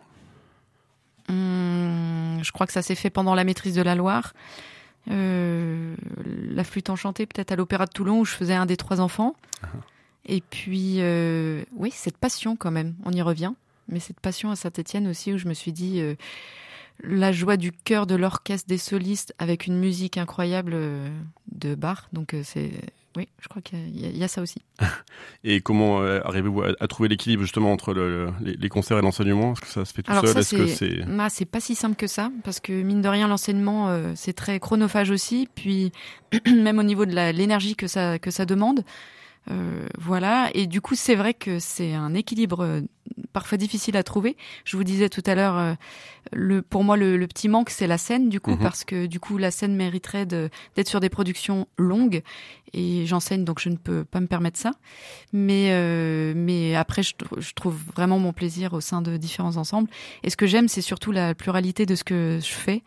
Hum, 1.30 2.40
je 2.42 2.52
crois 2.52 2.66
que 2.66 2.74
ça 2.74 2.82
s'est 2.82 2.96
fait 2.96 3.10
pendant 3.10 3.36
la 3.36 3.44
maîtrise 3.44 3.76
de 3.76 3.82
la 3.82 3.96
Loire. 3.96 4.34
Euh, 5.10 5.96
la 6.52 6.64
flûte 6.64 6.90
enchantée, 6.90 7.26
peut-être 7.26 7.52
à 7.52 7.56
l'Opéra 7.56 7.86
de 7.86 7.92
Toulon, 7.92 8.20
où 8.20 8.26
je 8.26 8.34
faisais 8.34 8.54
un 8.54 8.66
des 8.66 8.78
trois 8.78 9.02
enfants. 9.02 9.36
Ah. 9.64 9.68
Et 10.26 10.42
puis, 10.42 10.96
euh, 11.00 11.64
oui, 11.76 11.92
cette 11.92 12.18
passion 12.18 12.56
quand 12.56 12.72
même, 12.72 12.96
on 13.06 13.12
y 13.12 13.22
revient. 13.22 13.54
Mais 13.88 14.00
cette 14.00 14.20
passion 14.20 14.52
à 14.52 14.56
Saint-Étienne 14.56 15.08
aussi, 15.08 15.34
où 15.34 15.38
je 15.38 15.48
me 15.48 15.54
suis 15.54 15.72
dit, 15.72 16.00
euh, 16.00 16.16
la 17.02 17.32
joie 17.32 17.58
du 17.58 17.72
cœur 17.72 18.06
de 18.06 18.16
l'orchestre 18.16 18.68
des 18.68 18.78
solistes 18.78 19.34
avec 19.40 19.66
une 19.66 19.80
musique 19.80 20.18
incroyable 20.18 20.76
de 21.52 21.76
Bach. 21.76 22.10
Donc, 22.14 22.36
c'est 22.44 22.72
oui, 23.20 23.28
je 23.42 23.50
crois 23.50 23.62
qu'il 23.62 24.18
y, 24.18 24.24
a 24.24 24.28
ça 24.30 24.42
aussi. 24.42 24.62
et 25.44 25.60
comment 25.60 26.02
euh, 26.02 26.22
arrivez-vous 26.24 26.62
à, 26.62 26.88
trouver 26.88 27.10
l'équilibre 27.10 27.44
justement 27.44 27.74
entre 27.74 27.94
les, 28.42 28.70
concerts 28.70 28.98
et 28.98 29.02
l'enseignement? 29.02 29.52
Est-ce 29.52 29.62
que 29.62 29.68
ça 29.68 29.84
se 29.84 29.94
fait 29.94 30.04
tout 30.04 30.14
seul? 30.14 30.38
Est-ce 30.38 30.56
que 30.56 30.68
c'est 30.68 31.02
c'est 31.30 31.46
pas 31.46 31.60
si 31.60 31.76
simple 31.76 31.98
que 31.98 32.08
ça 32.08 32.32
parce 32.46 32.62
que 32.62 32.72
mine 32.72 33.02
de 33.02 33.10
rien 33.10 33.28
l'enseignement 33.28 33.90
euh, 33.90 34.14
c'est 34.16 34.32
très 34.32 34.62
chronophage 34.62 35.12
aussi. 35.12 35.50
Puis 35.54 35.92
même 36.48 36.80
au 36.80 36.84
niveau 36.84 37.06
de 37.06 37.14
l'énergie 37.32 37.76
que 37.76 37.88
ça 37.88 38.20
que 38.20 38.32
ça 38.32 38.46
demande. 38.46 38.86
Euh, 39.50 39.88
voilà. 39.98 40.50
Et 40.54 40.68
du 40.68 40.82
coup, 40.82 40.96
c'est 40.96 41.16
vrai 41.16 41.34
que 41.34 41.60
c'est 41.60 41.94
un 41.94 42.14
équilibre 42.14 42.64
euh, 42.64 42.82
parfois 43.34 43.58
difficile 43.58 43.98
à 43.98 44.04
trouver. 44.04 44.38
Je 44.64 44.78
vous 44.78 44.84
disais 44.84 45.10
tout 45.10 45.24
à 45.26 45.36
l'heure, 45.36 45.58
euh, 45.58 45.74
le, 46.32 46.62
pour 46.62 46.84
moi, 46.84 46.98
le, 46.98 47.26
petit 47.28 47.50
manque, 47.50 47.70
c'est 47.70 47.88
la 47.88 47.98
scène, 47.98 48.30
du 48.30 48.40
coup, 48.40 48.52
mhm. 48.52 48.60
parce 48.60 48.84
que 48.84 49.08
du 49.08 49.20
coup, 49.20 49.38
la 49.38 49.52
scène 49.52 49.76
mériterait 49.76 50.26
d'être 50.26 50.88
sur 50.88 51.00
des 51.00 51.10
productions 51.10 51.68
longues. 51.78 52.22
Et 52.74 53.08
j'enseigne, 53.08 53.46
donc 53.46 53.60
je 53.60 53.70
ne 53.70 53.78
peux 53.78 54.04
pas 54.04 54.20
me 54.20 54.28
permettre 54.28 54.60
ça. 54.60 54.72
Mais, 55.34 55.74
mais 56.36 56.76
après, 56.76 57.02
je, 57.02 57.16
je, 57.38 57.54
trouve 57.54 57.76
vraiment 57.96 58.20
mon 58.20 58.32
plaisir 58.32 58.74
au 58.74 58.82
sein 58.82 59.02
de 59.02 59.18
différents 59.18 59.58
ensembles. 59.58 59.90
Et 60.22 60.30
ce 60.30 60.38
que 60.38 60.46
j'aime, 60.46 60.68
c'est 60.68 60.82
surtout 60.82 61.12
la 61.12 61.34
pluralité 61.34 61.88
de 61.88 61.96
ce 61.96 62.04
que 62.04 62.38
je 62.40 62.54
fais. 62.54 62.84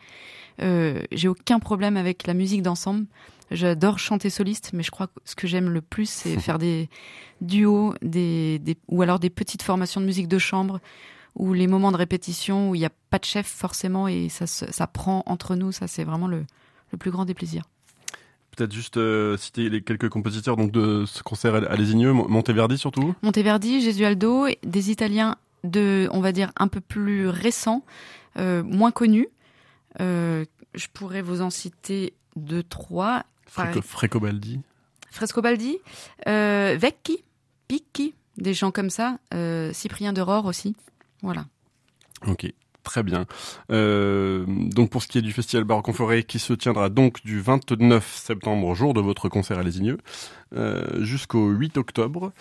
J'ai 1.11 1.27
aucun 1.27 1.59
problème 1.59 1.97
avec 1.97 2.25
la 2.27 2.33
musique 2.33 2.61
d'ensemble. 2.61 3.05
J'adore 3.53 3.99
chanter 3.99 4.29
soliste, 4.29 4.71
mais 4.73 4.83
je 4.83 4.91
crois 4.91 5.07
que 5.07 5.13
ce 5.25 5.35
que 5.35 5.47
j'aime 5.47 5.69
le 5.69 5.81
plus, 5.81 6.09
c'est 6.09 6.39
faire 6.39 6.57
des 6.57 6.89
duos, 7.41 7.93
des, 8.01 8.59
ou 8.87 9.01
alors 9.01 9.19
des 9.19 9.29
petites 9.29 9.61
formations 9.61 10.01
de 10.01 10.05
musique 10.05 10.27
de 10.27 10.39
chambre, 10.39 10.79
ou 11.35 11.53
les 11.53 11.67
moments 11.67 11.91
de 11.91 11.97
répétition 11.97 12.69
où 12.69 12.75
il 12.75 12.79
n'y 12.79 12.85
a 12.85 12.91
pas 13.09 13.19
de 13.19 13.25
chef 13.25 13.47
forcément 13.47 14.07
et 14.07 14.29
ça, 14.29 14.47
ça 14.47 14.87
prend 14.87 15.23
entre 15.25 15.55
nous. 15.55 15.71
Ça, 15.71 15.87
c'est 15.87 16.03
vraiment 16.03 16.27
le, 16.27 16.45
le, 16.91 16.97
plus 16.97 17.11
grand 17.11 17.25
des 17.25 17.33
plaisirs. 17.33 17.63
Peut-être 18.55 18.73
juste 18.73 18.97
euh, 18.97 19.35
citer 19.37 19.69
les 19.69 19.81
quelques 19.81 20.09
compositeurs 20.09 20.57
donc 20.57 20.71
de 20.71 21.05
ce 21.07 21.23
concert 21.23 21.55
à 21.55 21.75
Lésigneux, 21.75 22.13
Monteverdi 22.13 22.77
surtout. 22.77 23.15
Monteverdi, 23.23 23.81
Gesualdo, 23.81 24.47
des 24.63 24.91
Italiens 24.91 25.37
de, 25.63 26.07
on 26.11 26.19
va 26.19 26.31
dire, 26.31 26.51
un 26.57 26.67
peu 26.67 26.81
plus 26.81 27.27
récents, 27.27 27.83
euh, 28.37 28.63
moins 28.63 28.91
connus. 28.91 29.27
Euh, 30.01 30.45
je 30.75 30.87
pourrais 30.91 31.21
vous 31.21 31.41
en 31.41 31.49
citer 31.49 32.13
deux, 32.35 32.63
trois. 32.63 33.23
Frescobaldi. 33.53 34.61
Frescobaldi, 35.11 35.77
euh, 36.27 36.75
Vecchi, 36.79 37.23
Picchi, 37.67 38.15
des 38.37 38.53
gens 38.53 38.71
comme 38.71 38.89
ça. 38.89 39.19
Euh, 39.33 39.71
Cyprien 39.73 40.11
de 40.11 40.21
Rore 40.21 40.45
aussi. 40.45 40.75
Voilà. 41.21 41.45
Ok. 42.25 42.51
Très 42.83 43.01
bien. 43.01 43.25
Euh, 43.71 44.43
donc 44.47 44.89
pour 44.89 45.01
ce 45.01 45.07
qui 45.07 45.17
est 45.17 45.21
du 45.21 45.31
festival 45.31 45.63
Baroque 45.63 45.87
en 45.87 45.93
Forêt, 45.93 46.23
qui 46.23 46.37
se 46.37 46.51
tiendra 46.51 46.89
donc 46.89 47.23
du 47.23 47.39
29 47.39 48.13
septembre, 48.13 48.75
jour 48.75 48.93
de 48.93 48.99
votre 48.99 49.29
concert 49.29 49.57
à 49.57 49.63
Lésigneux, 49.63 49.97
jusqu'au 51.01 51.49
8 51.49 51.77
octobre, 51.77 52.33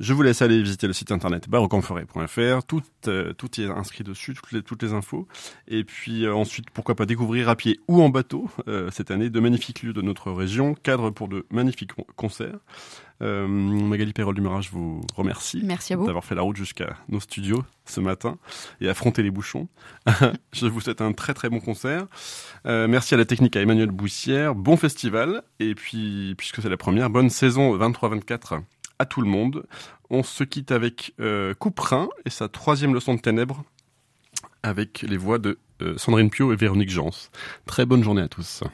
je 0.00 0.12
vous 0.12 0.22
laisse 0.22 0.42
aller 0.42 0.62
visiter 0.62 0.86
le 0.86 0.92
site 0.92 1.10
internet 1.10 1.48
baroqueenforêt.fr. 1.48 2.62
Tout, 2.64 2.82
euh, 3.08 3.32
tout 3.32 3.60
y 3.60 3.64
est 3.64 3.68
inscrit 3.68 4.04
dessus, 4.04 4.34
toutes 4.34 4.52
les, 4.52 4.62
toutes 4.62 4.82
les 4.82 4.92
infos. 4.92 5.26
Et 5.66 5.82
puis 5.82 6.24
euh, 6.24 6.34
ensuite, 6.34 6.70
pourquoi 6.70 6.94
pas 6.94 7.04
découvrir 7.04 7.48
à 7.48 7.56
pied 7.56 7.80
ou 7.88 8.00
en 8.00 8.08
bateau 8.08 8.48
euh, 8.68 8.90
cette 8.92 9.10
année 9.10 9.28
de 9.28 9.40
magnifiques 9.40 9.82
lieux 9.82 9.92
de 9.92 10.02
notre 10.02 10.30
région, 10.30 10.74
cadre 10.74 11.10
pour 11.10 11.26
de 11.26 11.46
magnifiques 11.50 11.92
concerts. 12.16 12.58
Magali 13.20 14.12
Perrol 14.12 14.32
du 14.32 14.40
Mirage 14.40 14.70
vous 14.70 15.00
remercie. 15.16 15.60
Merci 15.64 15.92
à 15.92 15.96
vous. 15.96 16.06
D'avoir 16.06 16.24
fait 16.24 16.36
la 16.36 16.42
route 16.42 16.54
jusqu'à 16.54 16.96
nos 17.08 17.18
studios 17.18 17.64
ce 17.84 17.98
matin 17.98 18.38
et 18.80 18.88
affronter 18.88 19.24
les 19.24 19.32
bouchons. 19.32 19.66
je 20.52 20.66
vous 20.66 20.80
souhaite 20.80 21.00
un 21.00 21.12
très 21.12 21.34
très 21.34 21.48
bon 21.48 21.58
concert. 21.58 22.06
merci 22.64 23.14
à 23.14 23.16
la 23.16 23.24
technique 23.24 23.56
à 23.56 23.60
Emmanuel 23.60 23.90
Boussière. 23.90 24.54
Bon 24.54 24.76
festival. 24.76 25.42
Et 25.58 25.74
puis, 25.74 26.36
puisque 26.38 26.62
c'est 26.62 26.68
la 26.68 26.76
première, 26.76 27.10
bonne 27.10 27.28
saison 27.48 27.78
23-24 27.78 28.60
à 28.98 29.06
tout 29.06 29.22
le 29.22 29.26
monde. 29.26 29.64
On 30.10 30.22
se 30.22 30.44
quitte 30.44 30.70
avec 30.70 31.14
euh, 31.18 31.54
Couperin 31.54 32.10
et 32.26 32.30
sa 32.30 32.46
troisième 32.48 32.92
leçon 32.92 33.14
de 33.14 33.20
ténèbres 33.20 33.64
avec 34.62 35.00
les 35.00 35.16
voix 35.16 35.38
de 35.38 35.58
euh, 35.80 35.96
Sandrine 35.96 36.28
Pio 36.28 36.52
et 36.52 36.56
Véronique 36.56 36.90
Jans. 36.90 37.30
Très 37.64 37.86
bonne 37.86 38.04
journée 38.04 38.20
à 38.20 38.28
tous. 38.28 38.64